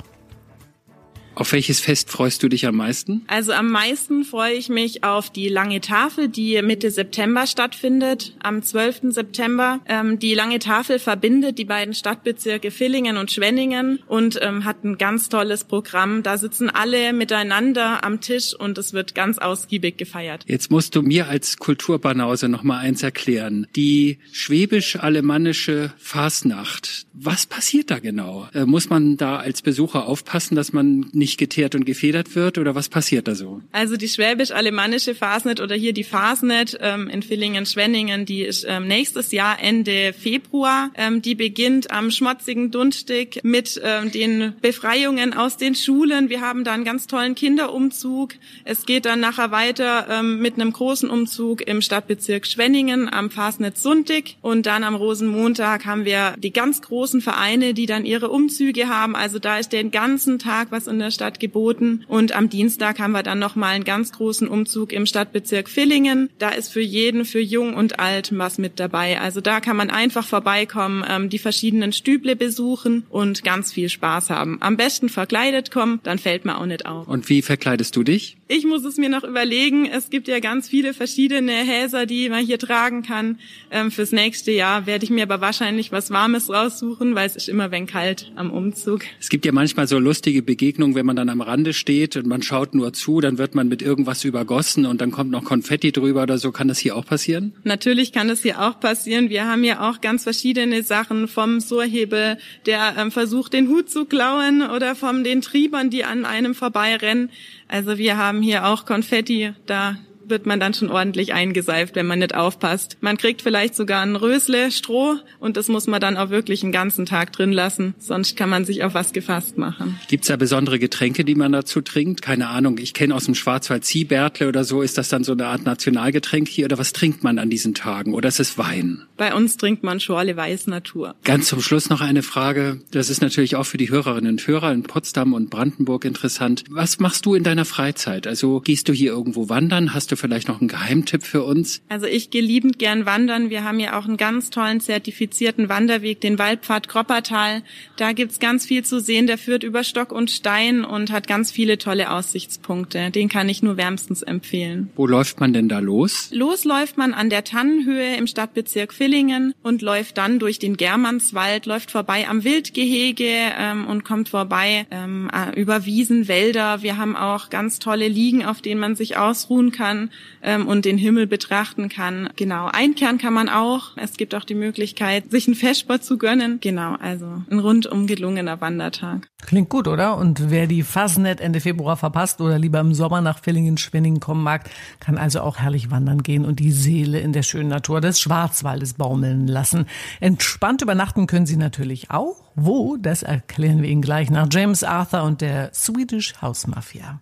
Auf 1.36 1.52
welches 1.52 1.80
Fest 1.80 2.10
freust 2.10 2.42
du 2.42 2.48
dich 2.48 2.66
am 2.66 2.76
meisten? 2.76 3.22
Also 3.26 3.52
am 3.52 3.70
meisten 3.70 4.24
freue 4.24 4.54
ich 4.54 4.70
mich 4.70 5.04
auf 5.04 5.28
die 5.28 5.50
lange 5.50 5.82
Tafel, 5.82 6.28
die 6.28 6.62
Mitte 6.62 6.90
September 6.90 7.46
stattfindet, 7.46 8.34
am 8.42 8.62
12. 8.62 9.12
September. 9.12 9.80
Ähm, 9.86 10.18
die 10.18 10.32
lange 10.32 10.60
Tafel 10.60 10.98
verbindet 10.98 11.58
die 11.58 11.66
beiden 11.66 11.92
Stadtbezirke 11.92 12.70
Villingen 12.70 13.18
und 13.18 13.30
Schwenningen 13.30 13.98
und 14.06 14.38
ähm, 14.40 14.64
hat 14.64 14.82
ein 14.82 14.96
ganz 14.96 15.28
tolles 15.28 15.64
Programm. 15.64 16.22
Da 16.22 16.38
sitzen 16.38 16.70
alle 16.70 17.12
miteinander 17.12 18.02
am 18.02 18.22
Tisch 18.22 18.54
und 18.58 18.78
es 18.78 18.94
wird 18.94 19.14
ganz 19.14 19.36
ausgiebig 19.36 19.98
gefeiert. 19.98 20.42
Jetzt 20.46 20.70
musst 20.70 20.96
du 20.96 21.02
mir 21.02 21.28
als 21.28 21.58
Kulturbanause 21.58 22.48
noch 22.48 22.62
mal 22.62 22.78
eins 22.78 23.02
erklären. 23.02 23.66
Die 23.76 24.20
schwäbisch-alemannische 24.32 25.92
Fasnacht. 25.98 27.06
Was 27.12 27.44
passiert 27.44 27.90
da 27.90 27.98
genau? 27.98 28.48
Äh, 28.54 28.64
muss 28.64 28.88
man 28.88 29.18
da 29.18 29.36
als 29.36 29.60
Besucher 29.60 30.06
aufpassen, 30.06 30.54
dass 30.54 30.72
man 30.72 31.10
nicht 31.12 31.25
nicht 31.26 31.38
geteert 31.38 31.74
und 31.74 31.84
gefedert 31.84 32.36
wird 32.36 32.56
oder 32.56 32.76
was 32.76 32.88
passiert 32.88 33.26
da 33.26 33.34
so? 33.34 33.60
Also 33.72 33.96
die 33.96 34.06
schwäbisch-alemannische 34.06 35.16
Fasnet 35.16 35.60
oder 35.60 35.74
hier 35.74 35.92
die 35.92 36.04
Fasnet 36.04 36.78
ähm, 36.80 37.08
in 37.08 37.20
Villingen-Schwenningen, 37.20 38.26
die 38.26 38.42
ist 38.42 38.64
ähm, 38.68 38.86
nächstes 38.86 39.32
Jahr 39.32 39.60
Ende 39.60 40.12
Februar. 40.12 40.92
Ähm, 40.94 41.22
die 41.22 41.34
beginnt 41.34 41.90
am 41.90 42.12
schmutzigen 42.12 42.70
Dunstig 42.70 43.40
mit 43.42 43.80
ähm, 43.82 44.12
den 44.12 44.54
Befreiungen 44.62 45.34
aus 45.34 45.56
den 45.56 45.74
Schulen. 45.74 46.28
Wir 46.28 46.42
haben 46.42 46.62
da 46.62 46.74
einen 46.74 46.84
ganz 46.84 47.08
tollen 47.08 47.34
Kinderumzug. 47.34 48.34
Es 48.64 48.86
geht 48.86 49.04
dann 49.04 49.18
nachher 49.18 49.50
weiter 49.50 50.06
ähm, 50.08 50.40
mit 50.40 50.54
einem 50.54 50.72
großen 50.72 51.10
Umzug 51.10 51.66
im 51.66 51.82
Stadtbezirk 51.82 52.46
Schwenningen 52.46 53.12
am 53.12 53.30
Fasnet 53.30 53.78
Sundig 53.78 54.36
und 54.42 54.66
dann 54.66 54.84
am 54.84 54.94
Rosenmontag 54.94 55.86
haben 55.86 56.04
wir 56.04 56.34
die 56.38 56.52
ganz 56.52 56.82
großen 56.82 57.20
Vereine, 57.20 57.74
die 57.74 57.86
dann 57.86 58.04
ihre 58.04 58.28
Umzüge 58.28 58.88
haben. 58.88 59.16
Also 59.16 59.40
da 59.40 59.58
ist 59.58 59.72
den 59.72 59.90
ganzen 59.90 60.38
Tag 60.38 60.68
was 60.70 60.86
in 60.86 61.00
der 61.00 61.15
Stadt 61.16 61.40
geboten. 61.40 62.04
Und 62.06 62.30
am 62.36 62.48
Dienstag 62.48 63.00
haben 63.00 63.12
wir 63.12 63.24
dann 63.24 63.40
nochmal 63.40 63.74
einen 63.74 63.84
ganz 63.84 64.12
großen 64.12 64.46
Umzug 64.46 64.92
im 64.92 65.06
Stadtbezirk 65.06 65.68
Villingen. 65.68 66.30
Da 66.38 66.50
ist 66.50 66.72
für 66.72 66.80
jeden, 66.80 67.24
für 67.24 67.40
jung 67.40 67.74
und 67.74 67.98
alt 67.98 68.30
was 68.38 68.58
mit 68.58 68.78
dabei. 68.78 69.20
Also 69.20 69.40
da 69.40 69.60
kann 69.60 69.76
man 69.76 69.90
einfach 69.90 70.26
vorbeikommen, 70.26 71.04
ähm, 71.08 71.28
die 71.28 71.40
verschiedenen 71.40 71.92
Stüble 71.92 72.36
besuchen 72.36 73.04
und 73.10 73.42
ganz 73.42 73.72
viel 73.72 73.88
Spaß 73.88 74.30
haben. 74.30 74.58
Am 74.60 74.76
besten 74.76 75.08
verkleidet 75.08 75.70
kommen, 75.70 76.00
dann 76.04 76.18
fällt 76.18 76.44
man 76.44 76.56
auch 76.56 76.66
nicht 76.66 76.86
auf. 76.86 77.08
Und 77.08 77.28
wie 77.28 77.42
verkleidest 77.42 77.96
du 77.96 78.04
dich? 78.04 78.36
Ich 78.48 78.64
muss 78.64 78.84
es 78.84 78.96
mir 78.96 79.08
noch 79.08 79.24
überlegen. 79.24 79.86
Es 79.86 80.08
gibt 80.08 80.28
ja 80.28 80.38
ganz 80.38 80.68
viele 80.68 80.94
verschiedene 80.94 81.50
Häser, 81.50 82.06
die 82.06 82.28
man 82.28 82.46
hier 82.46 82.60
tragen 82.60 83.02
kann. 83.02 83.40
Ähm, 83.72 83.90
fürs 83.90 84.12
nächste 84.12 84.52
Jahr 84.52 84.86
werde 84.86 85.04
ich 85.04 85.10
mir 85.10 85.24
aber 85.24 85.40
wahrscheinlich 85.40 85.90
was 85.90 86.12
Warmes 86.12 86.48
raussuchen, 86.48 87.16
weil 87.16 87.26
es 87.26 87.34
ist 87.34 87.48
immer 87.48 87.72
wenn 87.72 87.88
kalt 87.88 88.30
am 88.36 88.52
Umzug. 88.52 89.00
Es 89.18 89.30
gibt 89.30 89.46
ja 89.46 89.50
manchmal 89.50 89.88
so 89.88 89.98
lustige 89.98 90.42
Begegnungen, 90.42 90.94
wenn 90.94 91.06
man 91.06 91.16
dann 91.16 91.28
am 91.28 91.40
Rande 91.40 91.72
steht 91.72 92.16
und 92.16 92.28
man 92.28 92.40
schaut 92.40 92.72
nur 92.76 92.92
zu, 92.92 93.20
dann 93.20 93.36
wird 93.36 93.56
man 93.56 93.66
mit 93.66 93.82
irgendwas 93.82 94.22
übergossen 94.22 94.86
und 94.86 95.00
dann 95.00 95.10
kommt 95.10 95.32
noch 95.32 95.42
Konfetti 95.42 95.90
drüber 95.90 96.22
oder 96.22 96.38
so. 96.38 96.52
Kann 96.52 96.68
das 96.68 96.78
hier 96.78 96.94
auch 96.94 97.04
passieren? 97.04 97.52
Natürlich 97.64 98.12
kann 98.12 98.28
das 98.28 98.42
hier 98.42 98.60
auch 98.60 98.78
passieren. 98.78 99.28
Wir 99.28 99.46
haben 99.46 99.64
ja 99.64 99.90
auch 99.90 100.00
ganz 100.00 100.22
verschiedene 100.22 100.84
Sachen 100.84 101.26
vom 101.26 101.58
Surhebel, 101.58 102.38
der 102.64 102.94
ähm, 102.96 103.10
versucht, 103.10 103.54
den 103.54 103.66
Hut 103.66 103.90
zu 103.90 104.04
klauen 104.04 104.62
oder 104.62 104.94
vom 104.94 105.24
den 105.24 105.40
Triebern, 105.40 105.90
die 105.90 106.04
an 106.04 106.24
einem 106.24 106.54
vorbeirennen. 106.54 107.30
Also 107.68 107.98
wir 107.98 108.16
haben 108.16 108.42
hier 108.42 108.66
auch 108.66 108.86
Konfetti, 108.86 109.52
da 109.66 109.96
wird 110.28 110.46
man 110.46 110.60
dann 110.60 110.74
schon 110.74 110.90
ordentlich 110.90 111.32
eingeseift, 111.32 111.94
wenn 111.94 112.06
man 112.06 112.18
nicht 112.18 112.34
aufpasst. 112.34 112.96
Man 113.00 113.16
kriegt 113.16 113.42
vielleicht 113.42 113.74
sogar 113.74 114.02
ein 114.02 114.16
Rösle 114.16 114.70
Stroh 114.70 115.16
und 115.38 115.56
das 115.56 115.68
muss 115.68 115.86
man 115.86 116.00
dann 116.00 116.16
auch 116.16 116.30
wirklich 116.30 116.62
einen 116.62 116.72
ganzen 116.72 117.06
Tag 117.06 117.32
drin 117.32 117.52
lassen, 117.52 117.94
sonst 117.98 118.36
kann 118.36 118.48
man 118.48 118.64
sich 118.64 118.84
auf 118.84 118.94
was 118.94 119.12
gefasst 119.12 119.58
machen. 119.58 119.98
Gibt's 120.08 120.28
da 120.28 120.36
besondere 120.36 120.78
Getränke, 120.78 121.24
die 121.24 121.34
man 121.34 121.52
dazu 121.52 121.80
trinkt? 121.80 122.22
Keine 122.22 122.48
Ahnung, 122.48 122.78
ich 122.78 122.94
kenne 122.94 123.14
aus 123.14 123.24
dem 123.24 123.34
Schwarzwald 123.34 123.84
Ziehbärtle 123.84 124.48
oder 124.48 124.64
so. 124.64 124.82
Ist 124.82 124.98
das 124.98 125.08
dann 125.08 125.24
so 125.24 125.32
eine 125.32 125.46
Art 125.46 125.64
Nationalgetränk 125.64 126.48
hier 126.48 126.66
oder 126.66 126.78
was 126.78 126.92
trinkt 126.92 127.22
man 127.22 127.38
an 127.38 127.50
diesen 127.50 127.74
Tagen? 127.74 128.14
Oder 128.14 128.28
ist 128.28 128.40
es 128.40 128.58
Wein? 128.58 129.02
Bei 129.16 129.34
uns 129.34 129.56
trinkt 129.56 129.82
man 129.82 130.00
Schorle 130.00 130.36
Weiß 130.36 130.66
Natur. 130.66 131.14
Ganz 131.24 131.48
zum 131.48 131.60
Schluss 131.62 131.88
noch 131.88 132.00
eine 132.00 132.22
Frage. 132.22 132.80
Das 132.90 133.10
ist 133.10 133.22
natürlich 133.22 133.56
auch 133.56 133.64
für 133.64 133.78
die 133.78 133.90
Hörerinnen 133.90 134.32
und 134.32 134.46
Hörer 134.46 134.72
in 134.72 134.82
Potsdam 134.82 135.32
und 135.32 135.50
Brandenburg 135.50 136.04
interessant. 136.04 136.64
Was 136.70 136.98
machst 136.98 137.26
du 137.26 137.34
in 137.34 137.42
deiner 137.42 137.64
Freizeit? 137.64 138.26
Also 138.26 138.60
gehst 138.60 138.88
du 138.88 138.92
hier 138.92 139.12
irgendwo 139.12 139.48
wandern? 139.48 139.94
Hast 139.94 140.12
du 140.12 140.15
vielleicht 140.16 140.48
noch 140.48 140.60
einen 140.60 140.68
Geheimtipp 140.68 141.22
für 141.22 141.44
uns? 141.44 141.82
Also 141.88 142.06
ich 142.06 142.30
gehe 142.30 142.42
liebend 142.42 142.78
gern 142.78 143.06
wandern. 143.06 143.50
Wir 143.50 143.64
haben 143.64 143.80
ja 143.80 143.98
auch 143.98 144.06
einen 144.06 144.16
ganz 144.16 144.50
tollen 144.50 144.80
zertifizierten 144.80 145.68
Wanderweg, 145.68 146.20
den 146.20 146.38
Waldpfad 146.38 146.88
Kroppertal. 146.88 147.62
Da 147.96 148.12
gibt's 148.12 148.38
ganz 148.38 148.66
viel 148.66 148.84
zu 148.84 149.00
sehen. 149.00 149.26
Der 149.26 149.38
führt 149.38 149.62
über 149.62 149.84
Stock 149.84 150.12
und 150.12 150.30
Stein 150.30 150.84
und 150.84 151.10
hat 151.10 151.26
ganz 151.26 151.50
viele 151.50 151.78
tolle 151.78 152.10
Aussichtspunkte. 152.10 153.10
Den 153.10 153.28
kann 153.28 153.48
ich 153.48 153.62
nur 153.62 153.76
wärmstens 153.76 154.22
empfehlen. 154.22 154.90
Wo 154.96 155.06
läuft 155.06 155.40
man 155.40 155.52
denn 155.52 155.68
da 155.68 155.78
los? 155.78 156.28
Los 156.32 156.64
läuft 156.64 156.98
man 156.98 157.14
an 157.14 157.30
der 157.30 157.44
Tannenhöhe 157.44 158.16
im 158.16 158.26
Stadtbezirk 158.26 158.92
Villingen 158.92 159.54
und 159.62 159.82
läuft 159.82 160.18
dann 160.18 160.38
durch 160.38 160.58
den 160.58 160.76
Germanswald, 160.76 161.66
läuft 161.66 161.90
vorbei 161.90 162.28
am 162.28 162.44
Wildgehege 162.44 163.30
ähm, 163.58 163.86
und 163.86 164.04
kommt 164.04 164.28
vorbei 164.28 164.86
ähm, 164.90 165.30
äh, 165.32 165.58
über 165.58 165.84
Wiesen, 165.86 166.28
Wälder. 166.28 166.82
Wir 166.82 166.96
haben 166.96 167.16
auch 167.16 167.50
ganz 167.50 167.78
tolle 167.78 168.08
Liegen, 168.08 168.44
auf 168.44 168.62
denen 168.62 168.80
man 168.80 168.96
sich 168.96 169.16
ausruhen 169.16 169.72
kann 169.72 170.05
ähm, 170.42 170.66
und 170.66 170.84
den 170.84 170.98
Himmel 170.98 171.26
betrachten 171.26 171.88
kann. 171.88 172.30
Genau, 172.36 172.66
einkehren 172.66 173.18
kann 173.18 173.32
man 173.32 173.48
auch. 173.48 173.96
Es 173.96 174.16
gibt 174.16 174.34
auch 174.34 174.44
die 174.44 174.54
Möglichkeit, 174.54 175.30
sich 175.30 175.46
einen 175.46 175.56
Vesper 175.56 176.00
zu 176.00 176.18
gönnen. 176.18 176.58
Genau, 176.60 176.94
also 176.94 177.42
ein 177.50 177.58
rundum 177.58 178.06
gelungener 178.06 178.60
Wandertag. 178.60 179.28
Klingt 179.44 179.68
gut, 179.68 179.88
oder? 179.88 180.16
Und 180.16 180.50
wer 180.50 180.66
die 180.66 180.82
Fasnet 180.82 181.40
Ende 181.40 181.60
Februar 181.60 181.96
verpasst 181.96 182.40
oder 182.40 182.58
lieber 182.58 182.80
im 182.80 182.94
Sommer 182.94 183.20
nach 183.20 183.40
Villingen-Schwenningen 183.40 184.20
kommen 184.20 184.42
mag, 184.42 184.70
kann 185.00 185.18
also 185.18 185.40
auch 185.40 185.58
herrlich 185.58 185.90
wandern 185.90 186.22
gehen 186.22 186.44
und 186.44 186.60
die 186.60 186.72
Seele 186.72 187.20
in 187.20 187.32
der 187.32 187.42
schönen 187.42 187.68
Natur 187.68 188.00
des 188.00 188.20
Schwarzwaldes 188.20 188.94
baumeln 188.94 189.46
lassen. 189.46 189.86
Entspannt 190.20 190.82
übernachten 190.82 191.26
können 191.26 191.46
Sie 191.46 191.56
natürlich 191.56 192.10
auch. 192.10 192.36
Wo? 192.54 192.96
Das 192.96 193.22
erklären 193.22 193.82
wir 193.82 193.88
Ihnen 193.88 194.02
gleich 194.02 194.30
nach 194.30 194.48
James 194.50 194.82
Arthur 194.82 195.22
und 195.22 195.40
der 195.40 195.70
Swedish 195.74 196.40
House 196.40 196.66
Mafia. 196.66 197.20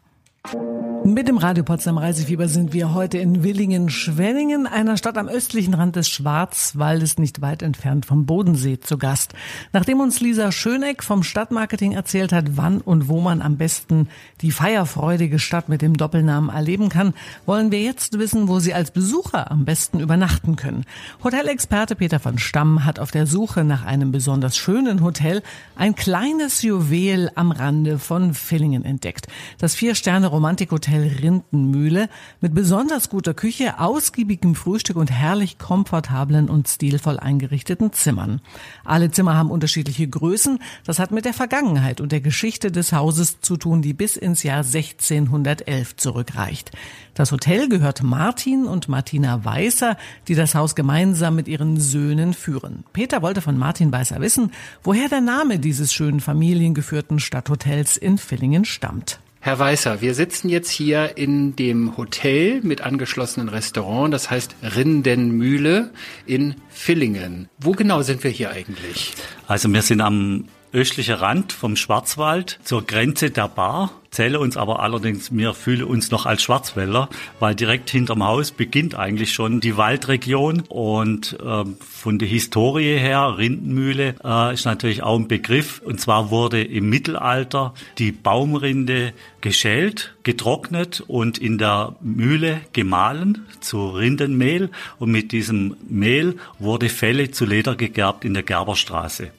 Mit 1.06 1.28
dem 1.28 1.36
Radio 1.38 1.64
Potsdam 1.64 1.98
Reisefieber 1.98 2.48
sind 2.48 2.72
wir 2.72 2.94
heute 2.94 3.18
in 3.18 3.42
Willingen-Schwenningen, 3.42 4.66
einer 4.66 4.96
Stadt 4.96 5.18
am 5.18 5.28
östlichen 5.28 5.74
Rand 5.74 5.96
des 5.96 6.08
Schwarzwaldes, 6.08 7.18
nicht 7.18 7.42
weit 7.42 7.62
entfernt 7.62 8.06
vom 8.06 8.26
Bodensee, 8.26 8.78
zu 8.80 8.96
Gast. 8.96 9.34
Nachdem 9.72 10.00
uns 10.00 10.20
Lisa 10.20 10.50
Schöneck 10.50 11.02
vom 11.02 11.22
Stadtmarketing 11.22 11.92
erzählt 11.92 12.32
hat, 12.32 12.56
wann 12.56 12.80
und 12.80 13.08
wo 13.08 13.20
man 13.20 13.42
am 13.42 13.56
besten 13.56 14.08
die 14.40 14.50
feierfreudige 14.50 15.38
Stadt 15.38 15.68
mit 15.68 15.82
dem 15.82 15.94
Doppelnamen 15.94 16.48
erleben 16.48 16.88
kann, 16.88 17.14
wollen 17.46 17.70
wir 17.70 17.82
jetzt 17.82 18.18
wissen, 18.18 18.48
wo 18.48 18.58
Sie 18.58 18.74
als 18.74 18.90
Besucher 18.90 19.50
am 19.50 19.64
besten 19.64 20.00
übernachten 20.00 20.56
können. 20.56 20.84
Hotelexperte 21.22 21.96
Peter 21.96 22.18
von 22.18 22.38
Stamm 22.38 22.84
hat 22.84 22.98
auf 22.98 23.10
der 23.10 23.26
Suche 23.26 23.64
nach 23.64 23.84
einem 23.84 24.10
besonders 24.10 24.56
schönen 24.56 25.02
Hotel 25.02 25.42
ein 25.76 25.94
kleines 25.94 26.62
Juwel 26.62 27.30
am 27.34 27.50
Rande 27.50 27.98
von 27.98 28.32
Villingen 28.34 28.84
entdeckt. 28.84 29.26
Das 29.58 29.74
Vier-Sterne-Romantikhotel 29.74 30.33
Hotel 30.70 31.10
Rindenmühle 31.20 32.08
mit 32.40 32.54
besonders 32.54 33.08
guter 33.08 33.34
Küche, 33.34 33.78
ausgiebigem 33.78 34.54
Frühstück 34.54 34.96
und 34.96 35.10
herrlich 35.10 35.58
komfortablen 35.58 36.48
und 36.48 36.68
stilvoll 36.68 37.18
eingerichteten 37.18 37.92
Zimmern. 37.92 38.40
Alle 38.84 39.10
Zimmer 39.10 39.34
haben 39.34 39.50
unterschiedliche 39.50 40.08
Größen. 40.08 40.58
Das 40.84 40.98
hat 40.98 41.10
mit 41.10 41.24
der 41.24 41.34
Vergangenheit 41.34 42.00
und 42.00 42.12
der 42.12 42.20
Geschichte 42.20 42.72
des 42.72 42.92
Hauses 42.92 43.40
zu 43.40 43.56
tun, 43.56 43.82
die 43.82 43.94
bis 43.94 44.16
ins 44.16 44.42
Jahr 44.42 44.64
1611 44.64 45.96
zurückreicht. 45.96 46.72
Das 47.14 47.30
Hotel 47.30 47.68
gehört 47.68 48.02
Martin 48.02 48.66
und 48.66 48.88
Martina 48.88 49.44
Weißer, 49.44 49.96
die 50.26 50.34
das 50.34 50.54
Haus 50.54 50.74
gemeinsam 50.74 51.36
mit 51.36 51.46
ihren 51.46 51.78
Söhnen 51.80 52.34
führen. 52.34 52.84
Peter 52.92 53.22
wollte 53.22 53.40
von 53.40 53.56
Martin 53.56 53.92
Weißer 53.92 54.20
wissen, 54.20 54.50
woher 54.82 55.08
der 55.08 55.20
Name 55.20 55.58
dieses 55.58 55.92
schönen 55.92 56.20
familiengeführten 56.20 57.20
Stadthotels 57.20 57.96
in 57.96 58.18
Villingen 58.18 58.64
stammt. 58.64 59.20
Herr 59.44 59.58
Weißer, 59.58 60.00
wir 60.00 60.14
sitzen 60.14 60.48
jetzt 60.48 60.70
hier 60.70 61.18
in 61.18 61.54
dem 61.54 61.98
Hotel 61.98 62.62
mit 62.62 62.80
angeschlossenen 62.80 63.50
Restaurant, 63.50 64.14
das 64.14 64.30
heißt 64.30 64.56
Rindenmühle 64.62 65.90
in 66.24 66.54
Villingen. 66.70 67.50
Wo 67.58 67.72
genau 67.72 68.00
sind 68.00 68.24
wir 68.24 68.30
hier 68.30 68.52
eigentlich? 68.52 69.12
Also 69.46 69.70
wir 69.70 69.82
sind 69.82 70.00
am 70.00 70.46
östlichen 70.72 71.16
Rand 71.16 71.52
vom 71.52 71.76
Schwarzwald 71.76 72.58
zur 72.64 72.86
Grenze 72.86 73.30
der 73.30 73.48
Bar 73.48 73.90
zähle 74.14 74.38
uns 74.38 74.56
aber 74.56 74.80
allerdings, 74.80 75.36
wir 75.36 75.54
fühlen 75.54 75.84
uns 75.84 76.10
noch 76.10 76.24
als 76.24 76.42
Schwarzwälder, 76.42 77.08
weil 77.40 77.54
direkt 77.54 77.90
hinterm 77.90 78.24
Haus 78.24 78.52
beginnt 78.52 78.94
eigentlich 78.94 79.32
schon 79.32 79.60
die 79.60 79.76
Waldregion. 79.76 80.62
Und 80.68 81.36
äh, 81.44 81.64
von 81.80 82.18
der 82.18 82.28
Historie 82.28 82.96
her, 82.96 83.36
Rindenmühle 83.36 84.14
äh, 84.24 84.54
ist 84.54 84.64
natürlich 84.64 85.02
auch 85.02 85.18
ein 85.18 85.28
Begriff. 85.28 85.82
Und 85.84 86.00
zwar 86.00 86.30
wurde 86.30 86.62
im 86.62 86.88
Mittelalter 86.88 87.74
die 87.98 88.12
Baumrinde 88.12 89.12
geschält, 89.40 90.14
getrocknet 90.22 91.02
und 91.06 91.36
in 91.36 91.58
der 91.58 91.96
Mühle 92.00 92.60
gemahlen 92.72 93.44
zu 93.60 93.90
Rindenmehl. 93.90 94.70
Und 94.98 95.10
mit 95.10 95.32
diesem 95.32 95.76
Mehl 95.88 96.36
wurde 96.58 96.88
Felle 96.88 97.30
zu 97.32 97.44
Leder 97.44 97.74
gegerbt 97.74 98.24
in 98.24 98.32
der 98.32 98.44
Gerberstraße. 98.44 99.30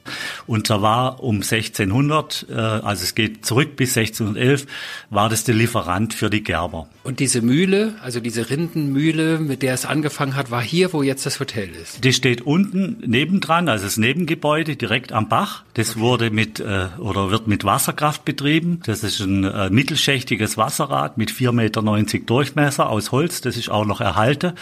Und 0.46 0.70
da 0.70 0.82
war 0.82 1.22
um 1.22 1.36
1600, 1.36 2.46
äh, 2.50 2.54
also 2.54 3.02
es 3.02 3.14
geht 3.14 3.44
zurück 3.46 3.74
bis 3.76 3.96
1611, 3.96 4.65
war 5.10 5.28
das 5.28 5.44
der 5.44 5.54
Lieferant 5.54 6.14
für 6.14 6.30
die 6.30 6.42
Gerber. 6.42 6.88
Und 7.04 7.20
diese 7.20 7.42
Mühle, 7.42 7.94
also 8.02 8.20
diese 8.20 8.50
Rindenmühle, 8.50 9.38
mit 9.38 9.62
der 9.62 9.74
es 9.74 9.84
angefangen 9.84 10.34
hat, 10.34 10.50
war 10.50 10.62
hier, 10.62 10.92
wo 10.92 11.02
jetzt 11.02 11.26
das 11.26 11.40
Hotel 11.40 11.70
ist? 11.70 12.04
Die 12.04 12.12
steht 12.12 12.42
unten 12.42 12.98
nebendran, 13.06 13.68
also 13.68 13.84
das 13.84 13.96
Nebengebäude 13.96 14.76
direkt 14.76 15.12
am 15.12 15.28
Bach. 15.28 15.64
Das 15.74 15.92
okay. 15.92 16.00
wurde 16.00 16.30
mit 16.30 16.60
äh, 16.60 16.86
oder 16.98 17.30
wird 17.30 17.46
mit 17.46 17.64
Wasserkraft 17.64 18.24
betrieben. 18.24 18.80
Das 18.84 19.02
ist 19.02 19.20
ein 19.20 19.44
äh, 19.44 19.70
mittelschächtiges 19.70 20.56
Wasserrad 20.56 21.18
mit 21.18 21.30
4,90 21.30 21.52
Meter 21.52 22.26
Durchmesser 22.26 22.88
aus 22.88 23.12
Holz. 23.12 23.40
Das 23.40 23.56
ist 23.56 23.70
auch 23.70 23.84
noch 23.84 24.00
erhalten, 24.00 24.52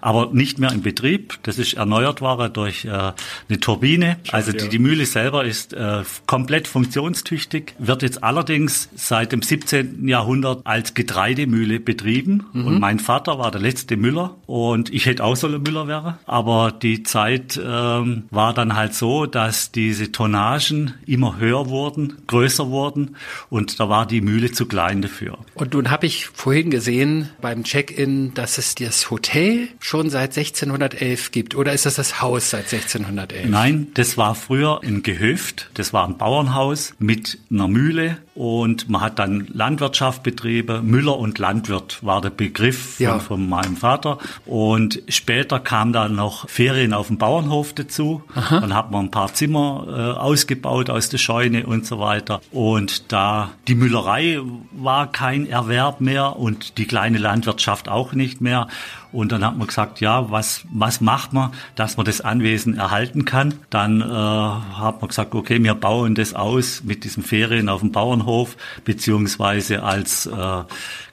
aber 0.00 0.30
nicht 0.32 0.58
mehr 0.58 0.72
in 0.72 0.82
Betrieb. 0.82 1.38
Das 1.42 1.58
ist 1.58 1.74
erneuert 1.74 2.20
worden 2.20 2.52
durch 2.52 2.84
äh, 2.84 2.88
eine 2.90 3.60
Turbine. 3.60 4.18
Also 4.30 4.52
die, 4.52 4.68
die 4.68 4.78
Mühle 4.78 5.06
selber 5.06 5.44
ist 5.44 5.72
äh, 5.72 6.02
komplett 6.26 6.68
funktionstüchtig, 6.68 7.74
wird 7.78 8.02
jetzt 8.02 8.22
allerdings 8.22 8.88
seit 8.94 9.32
dem 9.32 9.42
17. 9.54 10.08
Jahrhundert 10.08 10.62
als 10.64 10.94
Getreidemühle 10.94 11.78
betrieben. 11.78 12.46
Mhm. 12.52 12.66
Und 12.66 12.80
mein 12.80 12.98
Vater 12.98 13.38
war 13.38 13.52
der 13.52 13.60
letzte 13.60 13.96
Müller 13.96 14.36
und 14.46 14.92
ich 14.92 15.06
hätte 15.06 15.22
auch 15.22 15.36
sollen 15.36 15.62
Müller 15.62 15.86
werden. 15.86 16.14
Aber 16.26 16.72
die 16.72 17.04
Zeit 17.04 17.60
ähm, 17.64 18.24
war 18.30 18.52
dann 18.52 18.74
halt 18.74 18.94
so, 18.94 19.26
dass 19.26 19.70
diese 19.70 20.10
Tonnagen 20.10 20.94
immer 21.06 21.38
höher 21.38 21.68
wurden, 21.68 22.14
größer 22.26 22.68
wurden 22.70 23.16
und 23.48 23.78
da 23.78 23.88
war 23.88 24.06
die 24.06 24.20
Mühle 24.20 24.50
zu 24.50 24.66
klein 24.66 25.02
dafür. 25.02 25.38
Und 25.54 25.74
nun 25.74 25.90
habe 25.90 26.06
ich 26.06 26.26
vorhin 26.26 26.70
gesehen 26.70 27.30
beim 27.40 27.62
Check-in, 27.62 28.34
dass 28.34 28.58
es 28.58 28.74
das 28.74 29.10
Hotel 29.10 29.68
schon 29.78 30.10
seit 30.10 30.36
1611 30.36 31.30
gibt. 31.30 31.54
Oder 31.54 31.72
ist 31.72 31.86
das 31.86 31.94
das 31.94 32.20
Haus 32.20 32.50
seit 32.50 32.72
1611? 32.72 33.48
Nein, 33.48 33.86
das 33.94 34.16
war 34.18 34.34
früher 34.34 34.80
ein 34.82 35.04
Gehöft. 35.04 35.70
Das 35.74 35.92
war 35.92 36.08
ein 36.08 36.18
Bauernhaus 36.18 36.94
mit 36.98 37.38
einer 37.50 37.68
Mühle 37.68 38.18
und 38.34 38.88
man 38.88 39.00
hat 39.00 39.18
dann 39.18 39.43
Landwirtschaft 39.52 40.22
betrieben. 40.22 40.86
Müller 40.86 41.18
und 41.18 41.38
Landwirt 41.38 41.98
war 42.02 42.20
der 42.20 42.30
Begriff 42.30 42.96
von, 42.96 43.04
ja. 43.04 43.18
von 43.18 43.48
meinem 43.48 43.76
Vater. 43.76 44.18
Und 44.46 45.02
später 45.08 45.60
kam 45.60 45.92
dann 45.92 46.14
noch 46.14 46.48
Ferien 46.48 46.92
auf 46.92 47.08
dem 47.08 47.18
Bauernhof 47.18 47.72
dazu. 47.72 48.22
Aha. 48.34 48.60
Dann 48.60 48.74
hat 48.74 48.90
man 48.90 49.06
ein 49.06 49.10
paar 49.10 49.32
Zimmer 49.32 49.86
äh, 49.88 50.18
ausgebaut 50.18 50.90
aus 50.90 51.08
der 51.08 51.18
Scheune 51.18 51.66
und 51.66 51.86
so 51.86 51.98
weiter. 51.98 52.40
Und 52.50 53.12
da 53.12 53.50
die 53.68 53.74
Müllerei 53.74 54.40
war 54.72 55.10
kein 55.10 55.46
Erwerb 55.46 56.00
mehr 56.00 56.36
und 56.36 56.78
die 56.78 56.86
kleine 56.86 57.18
Landwirtschaft 57.18 57.88
auch 57.88 58.12
nicht 58.12 58.40
mehr. 58.40 58.68
Und 59.14 59.30
dann 59.30 59.44
hat 59.44 59.56
man 59.56 59.68
gesagt, 59.68 60.00
ja, 60.00 60.30
was, 60.32 60.64
was 60.72 61.00
macht 61.00 61.32
man, 61.32 61.52
dass 61.76 61.96
man 61.96 62.04
das 62.04 62.20
Anwesen 62.20 62.76
erhalten 62.76 63.24
kann? 63.24 63.54
Dann 63.70 64.00
äh, 64.00 64.04
hat 64.04 65.00
man 65.00 65.08
gesagt, 65.08 65.36
okay, 65.36 65.62
wir 65.62 65.76
bauen 65.76 66.16
das 66.16 66.34
aus 66.34 66.82
mit 66.82 67.04
diesen 67.04 67.22
Ferien 67.22 67.68
auf 67.68 67.80
dem 67.80 67.92
Bauernhof, 67.92 68.56
beziehungsweise 68.84 69.84
als 69.84 70.26
äh, 70.26 70.62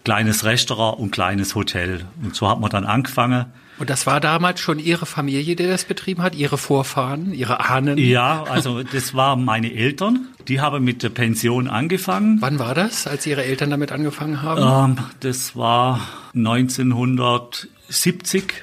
kleines 0.04 0.44
Restaurant 0.44 1.00
und 1.00 1.12
kleines 1.12 1.54
Hotel. 1.54 2.06
Und 2.24 2.36
so 2.36 2.50
hat 2.50 2.60
man 2.60 2.72
dann 2.72 2.86
angefangen. 2.86 3.46
Und 3.82 3.90
das 3.90 4.06
war 4.06 4.20
damals 4.20 4.60
schon 4.60 4.78
Ihre 4.78 5.08
Familie, 5.08 5.56
die 5.56 5.66
das 5.66 5.86
betrieben 5.86 6.22
hat, 6.22 6.36
Ihre 6.36 6.60
Vorfahren, 6.60 7.34
Ihre 7.34 7.68
Ahnen? 7.68 7.98
Ja, 7.98 8.44
also 8.44 8.84
das 8.84 9.16
waren 9.16 9.44
meine 9.44 9.74
Eltern. 9.74 10.28
Die 10.48 10.62
haben 10.62 10.84
mit 10.84 11.02
der 11.02 11.10
Pension 11.10 11.68
angefangen. 11.68 12.38
Wann 12.42 12.60
war 12.60 12.76
das, 12.76 13.08
als 13.08 13.26
Ihre 13.26 13.44
Eltern 13.44 13.72
damit 13.72 13.92
angefangen 13.92 14.44
haben? 14.44 15.00
Ähm, 15.00 15.04
das 15.22 15.56
war 15.56 16.00
1970. 16.36 18.54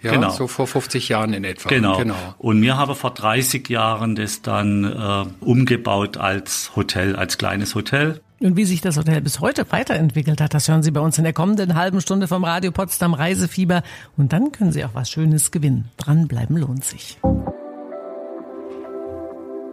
Ja, 0.00 0.12
genau. 0.12 0.30
so 0.30 0.46
vor 0.46 0.66
50 0.66 1.10
Jahren 1.10 1.34
in 1.34 1.44
etwa. 1.44 1.68
Genau. 1.68 1.98
genau. 1.98 2.34
Und 2.38 2.62
wir 2.62 2.78
haben 2.78 2.94
vor 2.94 3.12
30 3.12 3.68
Jahren 3.68 4.16
das 4.16 4.40
dann 4.40 4.84
äh, 4.84 5.26
umgebaut 5.44 6.16
als 6.16 6.74
Hotel, 6.74 7.16
als 7.16 7.36
kleines 7.36 7.74
Hotel. 7.74 8.22
Und 8.40 8.56
wie 8.56 8.64
sich 8.64 8.80
das 8.80 8.96
Hotel 8.96 9.20
bis 9.20 9.40
heute 9.40 9.64
weiterentwickelt 9.70 10.40
hat, 10.40 10.54
das 10.54 10.68
hören 10.68 10.82
Sie 10.82 10.90
bei 10.90 11.00
uns 11.00 11.18
in 11.18 11.24
der 11.24 11.32
kommenden 11.32 11.74
halben 11.76 12.00
Stunde 12.00 12.26
vom 12.28 12.44
Radio 12.44 12.72
Potsdam 12.72 13.14
Reisefieber. 13.14 13.82
Und 14.16 14.32
dann 14.32 14.52
können 14.52 14.72
Sie 14.72 14.84
auch 14.84 14.94
was 14.94 15.10
Schönes 15.10 15.50
gewinnen. 15.50 15.90
Dranbleiben 15.96 16.56
lohnt 16.56 16.84
sich. 16.84 17.18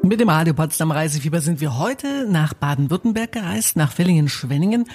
Mit 0.04 0.20
dem 0.20 0.30
Radio 0.30 0.54
Potsdam 0.54 0.92
Reisefieber 0.92 1.42
sind 1.42 1.62
wir 1.62 1.78
heute 1.78 2.28
nach 2.30 2.54
Baden-Württemberg 2.54 3.32
gereist, 3.32 3.78
nach 3.78 3.92
Villingen-Schwenningen 3.92 4.86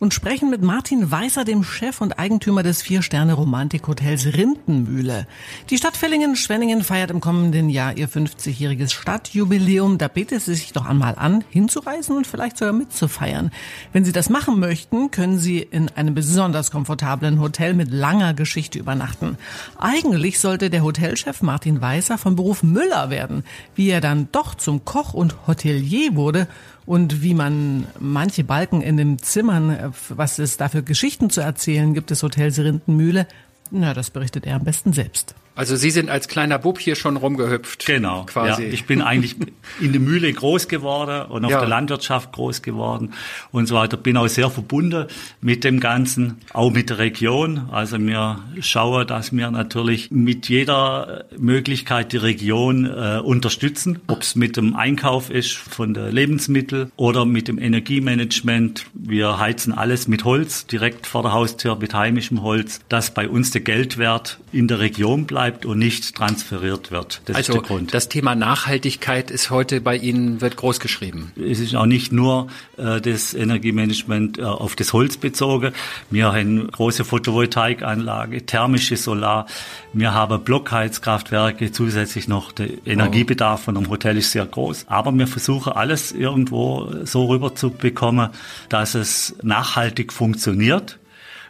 und 0.00 0.14
sprechen 0.14 0.48
mit 0.48 0.62
Martin 0.62 1.10
Weißer, 1.10 1.44
dem 1.44 1.62
Chef 1.62 2.00
und 2.00 2.18
Eigentümer 2.18 2.62
des 2.62 2.80
Vier-Sterne-Romantik-Hotels 2.80 4.34
Rindenmühle. 4.34 5.26
Die 5.68 5.76
Stadt 5.76 5.96
Villingen-Schwenningen 5.96 6.82
feiert 6.82 7.10
im 7.10 7.20
kommenden 7.20 7.68
Jahr 7.68 7.96
ihr 7.96 8.08
50-jähriges 8.08 8.92
Stadtjubiläum. 8.92 9.98
Da 9.98 10.08
bietet 10.08 10.38
es 10.38 10.46
sich 10.46 10.72
doch 10.72 10.86
einmal 10.86 11.16
an, 11.16 11.44
hinzureisen 11.50 12.16
und 12.16 12.26
vielleicht 12.26 12.56
sogar 12.56 12.72
mitzufeiern. 12.72 13.52
Wenn 13.92 14.06
Sie 14.06 14.12
das 14.12 14.30
machen 14.30 14.58
möchten, 14.58 15.10
können 15.10 15.38
Sie 15.38 15.58
in 15.58 15.90
einem 15.90 16.14
besonders 16.14 16.70
komfortablen 16.70 17.38
Hotel 17.38 17.74
mit 17.74 17.92
langer 17.92 18.32
Geschichte 18.32 18.78
übernachten. 18.78 19.36
Eigentlich 19.78 20.40
sollte 20.40 20.70
der 20.70 20.82
Hotelchef 20.82 21.42
Martin 21.42 21.82
Weißer 21.82 22.16
von 22.16 22.36
Beruf 22.36 22.62
Müller 22.62 23.10
werden. 23.10 23.44
Wie 23.74 23.90
er 23.90 24.00
dann 24.00 24.28
doch 24.32 24.54
zum 24.54 24.86
Koch 24.86 25.12
und 25.12 25.46
Hotelier 25.46 26.16
wurde 26.16 26.48
und 26.90 27.22
wie 27.22 27.34
man 27.34 27.86
manche 28.00 28.42
Balken 28.42 28.82
in 28.82 28.96
den 28.96 29.20
Zimmern, 29.20 29.70
äh, 29.70 29.90
was 30.08 30.40
es 30.40 30.56
da 30.56 30.68
für 30.68 30.82
Geschichten 30.82 31.30
zu 31.30 31.40
erzählen 31.40 31.94
gibt, 31.94 32.10
des 32.10 32.24
Hotels 32.24 32.58
Rindenmühle, 32.58 33.28
na, 33.70 33.94
das 33.94 34.10
berichtet 34.10 34.44
er 34.44 34.56
am 34.56 34.64
besten 34.64 34.92
selbst. 34.92 35.36
Also 35.60 35.76
Sie 35.76 35.90
sind 35.90 36.08
als 36.08 36.26
kleiner 36.26 36.58
Bub 36.58 36.78
hier 36.78 36.96
schon 36.96 37.18
rumgehüpft. 37.18 37.84
Genau. 37.84 38.24
Quasi. 38.24 38.62
Ja, 38.62 38.68
ich 38.72 38.86
bin 38.86 39.02
eigentlich 39.02 39.36
in 39.78 39.92
der 39.92 40.00
Mühle 40.00 40.32
groß 40.32 40.68
geworden 40.68 41.30
und 41.30 41.44
auf 41.44 41.50
Ja. 41.50 41.60
der 41.60 41.68
Landwirtschaft 41.68 42.32
groß 42.32 42.62
geworden 42.62 43.12
und 43.52 43.66
so 43.66 43.74
weiter. 43.74 43.98
Bin 43.98 44.16
auch 44.16 44.26
sehr 44.26 44.48
verbunden 44.48 45.04
mit 45.42 45.62
dem 45.64 45.78
Ganzen, 45.78 46.38
auch 46.54 46.70
mit 46.72 46.88
der 46.88 46.96
Region. 46.96 47.68
Also 47.70 47.98
mir 47.98 48.38
schaue, 48.62 49.04
dass 49.04 49.32
wir 49.32 49.50
natürlich 49.50 50.10
mit 50.10 50.48
jeder 50.48 51.26
Möglichkeit 51.36 52.14
die 52.14 52.16
Region 52.16 52.86
äh, 52.86 53.20
unterstützen, 53.22 53.98
ob 54.06 54.22
es 54.22 54.36
mit 54.36 54.56
dem 54.56 54.74
Einkauf 54.74 55.28
ist 55.28 55.52
von 55.52 55.92
der 55.92 56.10
Lebensmittel 56.10 56.90
oder 56.96 57.26
mit 57.26 57.48
dem 57.48 57.58
Energiemanagement. 57.58 58.86
Wir 58.94 59.38
heizen 59.38 59.74
alles 59.74 60.08
mit 60.08 60.24
Holz, 60.24 60.66
direkt 60.66 61.06
vor 61.06 61.20
der 61.22 61.34
Haustür 61.34 61.76
mit 61.76 61.92
heimischem 61.92 62.40
Holz, 62.40 62.80
dass 62.88 63.12
bei 63.12 63.28
uns 63.28 63.50
der 63.50 63.60
Geldwert 63.60 64.40
in 64.52 64.66
der 64.66 64.80
Region 64.80 65.26
bleibt 65.26 65.49
und 65.64 65.78
nicht 65.78 66.14
transferiert 66.14 66.90
wird. 66.90 67.20
Das 67.26 67.36
ist 67.38 67.50
Also 67.50 67.52
der 67.54 67.62
Grund. 67.62 67.94
das 67.94 68.08
Thema 68.08 68.34
Nachhaltigkeit 68.34 69.30
ist 69.30 69.50
heute 69.50 69.80
bei 69.80 69.96
Ihnen, 69.96 70.40
wird 70.40 70.56
groß 70.56 70.80
geschrieben. 70.80 71.32
Es 71.36 71.58
ist 71.60 71.74
auch 71.74 71.86
nicht 71.86 72.12
nur 72.12 72.48
äh, 72.76 73.00
das 73.00 73.34
Energiemanagement 73.34 74.38
äh, 74.38 74.42
auf 74.42 74.76
das 74.76 74.92
Holz 74.92 75.16
bezogen. 75.16 75.72
Wir 76.10 76.32
haben 76.32 76.70
große 76.70 77.04
Photovoltaikanlage, 77.04 78.46
thermische 78.46 78.96
Solar. 78.96 79.46
Wir 79.92 80.14
haben 80.14 80.42
Blockheizkraftwerke, 80.42 81.72
zusätzlich 81.72 82.28
noch 82.28 82.52
der 82.52 82.68
Energiebedarf 82.86 83.64
von 83.64 83.76
einem 83.76 83.88
Hotel 83.90 84.16
ist 84.16 84.32
sehr 84.32 84.46
groß. 84.46 84.86
Aber 84.88 85.12
wir 85.12 85.26
versuchen 85.26 85.72
alles 85.72 86.12
irgendwo 86.12 86.90
so 87.04 87.26
rüber 87.26 87.54
zu 87.54 87.70
bekommen, 87.70 88.30
dass 88.68 88.94
es 88.94 89.34
nachhaltig 89.42 90.12
funktioniert. 90.12 90.98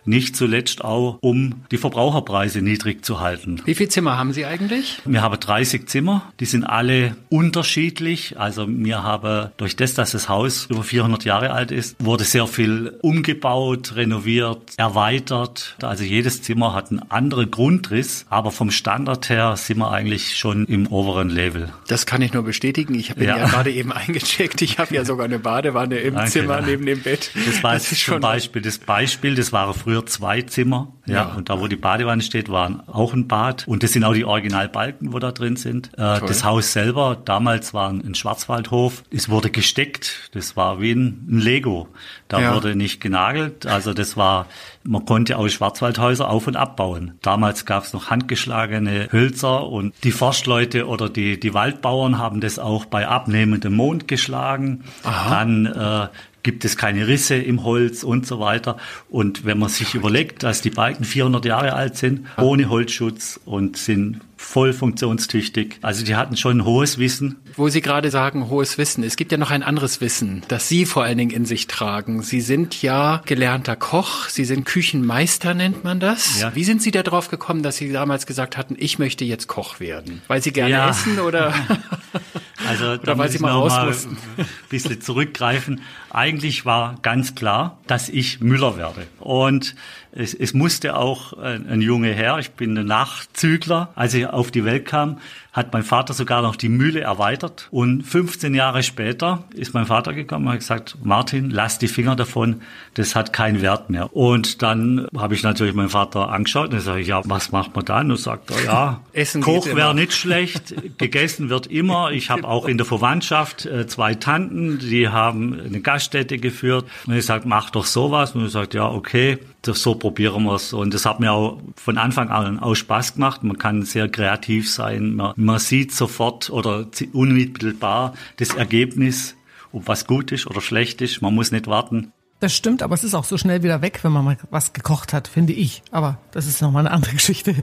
Nicht 0.04 0.36
zuletzt 0.36 0.84
auch, 0.84 1.18
um 1.20 1.62
die 1.70 1.78
Verbraucherpreise 1.78 2.62
niedrig 2.62 3.04
zu 3.04 3.20
halten. 3.20 3.60
Wie 3.64 3.74
viele 3.74 3.88
Zimmer 3.88 4.18
haben 4.18 4.32
Sie 4.32 4.44
eigentlich? 4.44 5.00
Wir 5.04 5.22
haben 5.22 5.38
30 5.38 5.86
Zimmer, 5.88 6.32
die 6.40 6.46
sind 6.46 6.64
alle 6.64 7.16
unterschiedlich. 7.28 8.38
Also 8.38 8.66
wir 8.68 9.02
haben 9.02 9.50
durch 9.56 9.76
das, 9.76 9.94
dass 9.94 10.12
das 10.12 10.28
Haus 10.28 10.66
über 10.70 10.82
400 10.82 11.24
Jahre 11.24 11.50
alt 11.50 11.70
ist, 11.70 11.96
wurde 11.98 12.24
sehr 12.24 12.46
viel 12.46 12.98
umgebaut, 13.02 13.94
renoviert, 13.96 14.74
erweitert. 14.76 15.76
Also 15.82 16.04
jedes 16.04 16.42
Zimmer 16.42 16.74
hat 16.74 16.90
einen 16.90 17.02
anderen 17.10 17.50
Grundriss, 17.50 18.26
aber 18.30 18.50
vom 18.50 18.70
Standard 18.70 19.28
her 19.28 19.56
sind 19.56 19.78
wir 19.78 19.90
eigentlich 19.90 20.36
schon 20.36 20.66
im 20.66 20.86
oberen 20.86 21.28
Level. 21.28 21.70
Das 21.88 22.06
kann 22.06 22.22
ich 22.22 22.32
nur 22.32 22.42
bestätigen. 22.42 22.94
Ich 22.94 23.10
habe 23.10 23.24
ja. 23.24 23.36
Ja. 23.36 23.48
gerade 23.48 23.70
eben 23.70 23.92
eingecheckt. 24.00 24.62
Ich 24.62 24.78
habe 24.78 24.94
ja 24.94 25.04
sogar 25.04 25.26
eine 25.26 25.38
Badewanne 25.38 25.98
im 25.98 26.14
Danke, 26.14 26.30
Zimmer 26.30 26.60
ja. 26.60 26.66
neben 26.66 26.86
dem 26.86 27.02
Bett. 27.02 27.30
Das 27.46 27.62
war 27.62 27.74
jetzt 27.74 27.94
zum 27.94 28.20
Beispiel 28.20 28.62
das 28.62 28.78
Beispiel, 28.78 29.34
das 29.34 29.52
waren 29.52 29.74
früher 29.74 29.89
zwei 30.06 30.42
Zimmer. 30.42 30.92
Ja, 31.06 31.14
Ja. 31.14 31.34
Und 31.34 31.48
da, 31.50 31.60
wo 31.60 31.66
die 31.66 31.76
Badewanne 31.76 32.22
steht, 32.22 32.48
waren 32.48 32.82
auch 32.88 33.12
ein 33.12 33.26
Bad. 33.26 33.66
Und 33.66 33.82
das 33.82 33.92
sind 33.92 34.04
auch 34.04 34.14
die 34.14 34.24
Originalbalken, 34.24 35.12
wo 35.12 35.18
da 35.18 35.32
drin 35.32 35.56
sind. 35.56 35.88
Äh, 35.98 36.20
das 36.20 36.44
Haus 36.44 36.72
selber, 36.72 37.16
damals 37.24 37.74
war 37.74 37.90
ein 37.90 38.14
Schwarzwaldhof. 38.14 39.02
Es 39.10 39.28
wurde 39.28 39.50
gesteckt. 39.50 40.30
Das 40.32 40.56
war 40.56 40.80
wie 40.80 40.92
ein 40.92 41.26
ein 41.28 41.38
Lego. 41.40 41.88
Da 42.28 42.40
Ja. 42.40 42.54
wurde 42.54 42.76
nicht 42.76 43.00
genagelt. 43.00 43.66
Also 43.66 43.92
das 43.94 44.16
war, 44.16 44.46
man 44.84 45.04
konnte 45.04 45.36
aus 45.36 45.52
Schwarzwaldhäuser 45.52 46.28
auf- 46.30 46.46
und 46.46 46.56
abbauen. 46.56 47.18
Damals 47.22 47.66
gab 47.66 47.84
es 47.84 47.92
noch 47.92 48.10
handgeschlagene 48.10 49.08
Hölzer 49.12 49.66
und 49.68 49.92
die 50.04 50.12
Forstleute 50.12 50.86
oder 50.86 51.08
die, 51.08 51.38
die 51.40 51.54
Waldbauern 51.54 52.18
haben 52.18 52.40
das 52.40 52.58
auch 52.58 52.84
bei 52.84 53.06
abnehmendem 53.08 53.74
Mond 53.74 54.06
geschlagen. 54.08 54.84
Dann 55.02 55.66
äh, 55.66 56.08
gibt 56.42 56.64
es 56.64 56.76
keine 56.76 57.06
Risse 57.06 57.34
im 57.36 57.64
Holz 57.64 58.02
und 58.02 58.26
so 58.26 58.40
weiter. 58.40 58.76
Und 59.08 59.44
wenn 59.44 59.58
man 59.58 59.68
sich 59.68 59.94
überlegt, 59.94 60.42
dass 60.42 60.60
die 60.62 60.70
Balken 60.70 61.04
400 61.04 61.44
Jahre 61.44 61.74
alt 61.74 61.96
sind, 61.96 62.26
ohne 62.38 62.68
Holzschutz 62.68 63.38
und 63.44 63.76
sind 63.76 64.20
voll 64.36 64.72
funktionstüchtig. 64.72 65.76
Also 65.82 66.02
die 66.02 66.16
hatten 66.16 66.34
schon 66.34 66.58
ein 66.58 66.64
hohes 66.64 66.96
Wissen. 66.96 67.36
Wo 67.56 67.68
Sie 67.68 67.82
gerade 67.82 68.10
sagen, 68.10 68.48
hohes 68.48 68.78
Wissen. 68.78 69.04
Es 69.04 69.16
gibt 69.16 69.32
ja 69.32 69.38
noch 69.38 69.50
ein 69.50 69.62
anderes 69.62 70.00
Wissen, 70.00 70.42
das 70.48 70.66
Sie 70.66 70.86
vor 70.86 71.04
allen 71.04 71.18
Dingen 71.18 71.30
in 71.30 71.44
sich 71.44 71.66
tragen. 71.66 72.22
Sie 72.22 72.40
sind 72.40 72.80
ja 72.80 73.20
gelernter 73.26 73.76
Koch. 73.76 74.28
Sie 74.30 74.46
sind 74.46 74.64
Küchenmeister, 74.64 75.52
nennt 75.52 75.84
man 75.84 76.00
das. 76.00 76.40
Ja. 76.40 76.54
Wie 76.54 76.64
sind 76.64 76.80
Sie 76.80 76.90
darauf 76.90 77.28
gekommen, 77.28 77.62
dass 77.62 77.76
Sie 77.76 77.92
damals 77.92 78.24
gesagt 78.26 78.56
hatten, 78.56 78.76
ich 78.78 78.98
möchte 78.98 79.26
jetzt 79.26 79.46
Koch 79.46 79.78
werden? 79.78 80.22
Weil 80.26 80.42
Sie 80.42 80.52
gerne 80.52 80.70
Ja. 80.72 80.88
essen 80.88 81.20
oder? 81.20 81.52
Also 82.68 82.96
da 82.96 83.14
muss 83.14 83.34
ich 83.34 83.40
mal 83.40 83.58
mal 83.66 83.88
ein 83.88 84.46
bisschen 84.68 85.00
zurückgreifen. 85.00 85.80
Eigentlich 86.10 86.64
war 86.64 86.96
ganz 87.02 87.34
klar, 87.34 87.78
dass 87.86 88.08
ich 88.08 88.40
Müller 88.40 88.76
werde. 88.76 89.06
Und 89.18 89.74
es, 90.12 90.34
es 90.34 90.54
musste 90.54 90.96
auch 90.96 91.32
ein, 91.34 91.68
ein 91.68 91.82
Junge 91.82 92.12
her. 92.12 92.38
Ich 92.38 92.50
bin 92.50 92.76
ein 92.76 92.86
Nachzügler. 92.86 93.90
Als 93.94 94.14
ich 94.14 94.26
auf 94.26 94.50
die 94.50 94.64
Welt 94.64 94.86
kam, 94.86 95.18
hat 95.52 95.72
mein 95.72 95.82
Vater 95.82 96.14
sogar 96.14 96.42
noch 96.42 96.56
die 96.56 96.68
Mühle 96.68 97.00
erweitert. 97.00 97.68
Und 97.70 98.02
15 98.02 98.54
Jahre 98.54 98.82
später 98.82 99.44
ist 99.54 99.74
mein 99.74 99.86
Vater 99.86 100.12
gekommen 100.12 100.46
und 100.46 100.52
hat 100.52 100.60
gesagt, 100.60 100.96
Martin, 101.02 101.50
lass 101.50 101.78
die 101.78 101.88
Finger 101.88 102.14
davon, 102.14 102.62
das 102.94 103.16
hat 103.16 103.32
keinen 103.32 103.60
Wert 103.60 103.90
mehr. 103.90 104.14
Und 104.14 104.62
dann 104.62 105.08
habe 105.16 105.34
ich 105.34 105.42
natürlich 105.42 105.74
meinen 105.74 105.88
Vater 105.88 106.30
angeschaut 106.30 106.72
und 106.72 106.80
sage, 106.80 107.02
ja, 107.02 107.22
was 107.24 107.50
macht 107.50 107.74
man 107.74 107.84
dann? 107.84 108.10
Und 108.10 108.18
sagt 108.18 108.50
er, 108.50 108.64
ja, 108.64 109.00
Essen 109.12 109.42
Koch 109.42 109.66
wäre 109.66 109.94
nicht 109.94 110.12
schlecht, 110.12 110.74
gegessen 110.98 111.50
wird 111.50 111.66
immer. 111.66 112.12
Ich 112.12 112.30
habe 112.30 112.46
auch 112.50 112.66
in 112.66 112.76
der 112.76 112.84
Verwandtschaft 112.84 113.64
äh, 113.64 113.86
zwei 113.86 114.14
Tanten, 114.14 114.80
die 114.80 115.08
haben 115.08 115.58
eine 115.58 115.80
Gaststätte 115.80 116.38
geführt. 116.38 116.84
Und 117.06 117.14
ich 117.14 117.24
sage, 117.24 117.46
mach 117.46 117.70
doch 117.70 117.86
sowas. 117.86 118.34
Und 118.34 118.44
ich 118.44 118.52
sagt, 118.52 118.74
ja, 118.74 118.90
okay, 118.90 119.38
das, 119.62 119.82
so 119.82 119.94
probieren 119.94 120.44
wir's. 120.44 120.72
Und 120.72 120.92
das 120.92 121.06
hat 121.06 121.20
mir 121.20 121.32
auch 121.32 121.60
von 121.76 121.96
Anfang 121.96 122.28
an 122.28 122.58
auch 122.58 122.74
Spaß 122.74 123.14
gemacht. 123.14 123.44
Man 123.44 123.56
kann 123.56 123.84
sehr 123.84 124.08
kreativ 124.08 124.68
sein. 124.68 125.14
Man, 125.14 125.32
man 125.36 125.58
sieht 125.60 125.92
sofort 125.92 126.50
oder 126.50 126.86
unmittelbar 127.12 128.14
das 128.38 128.54
Ergebnis, 128.54 129.36
ob 129.72 129.86
was 129.86 130.06
gut 130.06 130.32
ist 130.32 130.48
oder 130.48 130.60
schlecht 130.60 131.00
ist. 131.02 131.22
Man 131.22 131.34
muss 131.34 131.52
nicht 131.52 131.68
warten. 131.68 132.12
Das 132.40 132.54
stimmt, 132.54 132.82
aber 132.82 132.94
es 132.94 133.04
ist 133.04 133.14
auch 133.14 133.24
so 133.24 133.36
schnell 133.36 133.62
wieder 133.62 133.82
weg, 133.82 134.00
wenn 134.02 134.12
man 134.12 134.24
mal 134.24 134.38
was 134.48 134.72
gekocht 134.72 135.12
hat, 135.12 135.28
finde 135.28 135.52
ich. 135.52 135.82
Aber 135.90 136.16
das 136.30 136.46
ist 136.46 136.62
nochmal 136.62 136.86
eine 136.86 136.94
andere 136.94 137.12
Geschichte. 137.16 137.54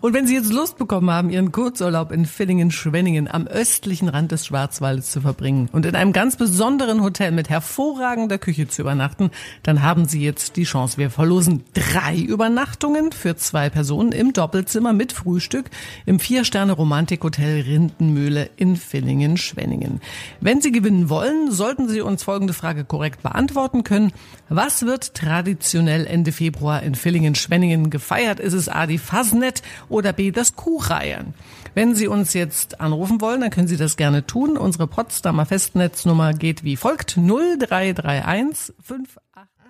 Und 0.00 0.14
wenn 0.14 0.26
Sie 0.26 0.34
jetzt 0.34 0.52
Lust 0.52 0.78
bekommen 0.78 1.08
haben, 1.10 1.30
Ihren 1.30 1.52
Kurzurlaub 1.52 2.10
in 2.10 2.26
Villingen-Schwenningen 2.26 3.28
am 3.28 3.46
östlichen 3.46 4.08
Rand 4.08 4.32
des 4.32 4.46
Schwarzwaldes 4.46 5.12
zu 5.12 5.20
verbringen 5.20 5.68
und 5.70 5.86
in 5.86 5.94
einem 5.94 6.12
ganz 6.12 6.34
besonderen 6.34 7.04
Hotel 7.04 7.30
mit 7.30 7.48
hervorragender 7.48 8.38
Küche 8.38 8.66
zu 8.66 8.82
übernachten, 8.82 9.30
dann 9.62 9.82
haben 9.82 10.06
Sie 10.06 10.20
jetzt 10.24 10.56
die 10.56 10.64
Chance. 10.64 10.98
Wir 10.98 11.10
verlosen 11.10 11.62
drei 11.72 12.16
Übernachtungen 12.16 13.12
für 13.12 13.36
zwei 13.36 13.70
Personen 13.70 14.10
im 14.10 14.32
Doppelzimmer 14.32 14.92
mit 14.92 15.12
Frühstück 15.12 15.70
im 16.04 16.18
Vier-Sterne-Romantik-Hotel 16.18 17.60
Rindenmühle 17.60 18.50
in 18.56 18.74
Villingen-Schwenningen. 18.74 20.00
Wenn 20.40 20.60
Sie 20.60 20.72
gewinnen 20.72 21.10
wollen, 21.10 21.52
sollten 21.52 21.88
Sie 21.88 22.00
uns 22.00 22.24
folgende 22.24 22.54
Frage 22.54 22.84
korrekt 22.84 23.22
beantworten 23.22 23.84
können. 23.84 24.12
Was 24.48 24.86
wird 24.86 25.14
traditionell 25.14 26.06
Ende 26.06 26.32
Februar 26.32 26.82
in 26.82 26.94
Villingen-Schwenningen 26.94 27.90
gefeiert? 27.90 28.38
Ist 28.40 28.52
es 28.52 28.68
A, 28.68 28.86
die 28.86 28.98
Fasnet 28.98 29.62
oder 29.88 30.12
B, 30.12 30.30
das 30.30 30.54
Kuchreiern? 30.56 31.34
Wenn 31.74 31.94
Sie 31.94 32.08
uns 32.08 32.32
jetzt 32.32 32.80
anrufen 32.80 33.20
wollen, 33.20 33.40
dann 33.40 33.50
können 33.50 33.68
Sie 33.68 33.76
das 33.76 33.96
gerne 33.96 34.26
tun. 34.26 34.56
Unsere 34.56 34.86
Potsdamer 34.86 35.44
Festnetznummer 35.46 36.32
geht 36.32 36.64
wie 36.64 36.76
folgt 36.76 37.16
0331 37.18 38.74
58. 38.78 39.16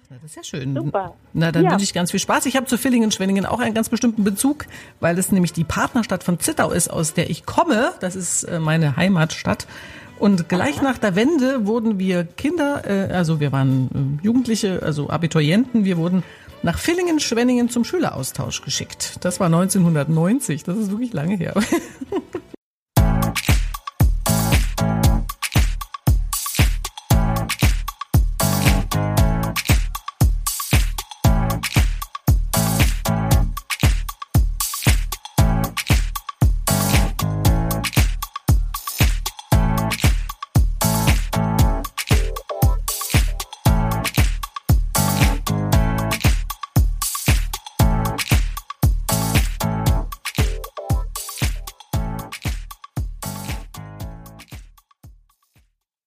Na, 0.09 0.16
das 0.22 0.30
ist 0.30 0.37
ja 0.37 0.44
schön. 0.44 0.74
Super. 0.74 1.14
Na, 1.32 1.50
dann 1.50 1.64
Ja. 1.64 1.72
wünsche 1.72 1.82
ich 1.85 1.92
ganz 1.92 2.12
viel 2.12 2.20
Spaß. 2.20 2.46
Ich 2.46 2.54
habe 2.56 2.66
zu 2.66 2.78
Villingen-Schwenningen 2.78 3.44
auch 3.44 3.59
einen 3.59 3.74
ganz 3.74 3.88
bestimmten 3.88 4.22
Bezug, 4.22 4.66
weil 5.00 5.18
es 5.18 5.32
nämlich 5.32 5.52
die 5.52 5.64
Partnerstadt 5.64 6.22
von 6.22 6.38
Zittau 6.38 6.70
ist, 6.70 6.88
aus 6.88 7.12
der 7.14 7.28
ich 7.28 7.44
komme. 7.44 7.92
Das 7.98 8.14
ist 8.14 8.44
äh, 8.44 8.61
meine 8.61 8.96
Heimatstadt. 8.96 9.66
Und 10.18 10.48
gleich 10.48 10.81
nach 10.83 10.98
der 10.98 11.14
Wende 11.14 11.66
wurden 11.66 11.98
wir 11.98 12.24
Kinder, 12.24 12.83
äh, 12.87 13.12
also 13.12 13.40
wir 13.40 13.52
waren 13.52 14.18
äh, 14.22 14.24
Jugendliche, 14.24 14.83
also 14.83 15.11
Abiturienten, 15.11 15.85
wir 15.85 15.98
wurden 15.98 16.22
nach 16.62 16.79
Villingen-Schwenningen 16.79 17.68
zum 17.68 17.85
Schüleraustausch 17.85 18.62
geschickt. 18.62 19.18
Das 19.20 19.40
war 19.40 19.46
1990, 19.46 20.64
das 20.64 20.79
ist 20.79 20.90
wirklich 20.90 21.12
lange 21.12 21.37
her. 21.37 21.55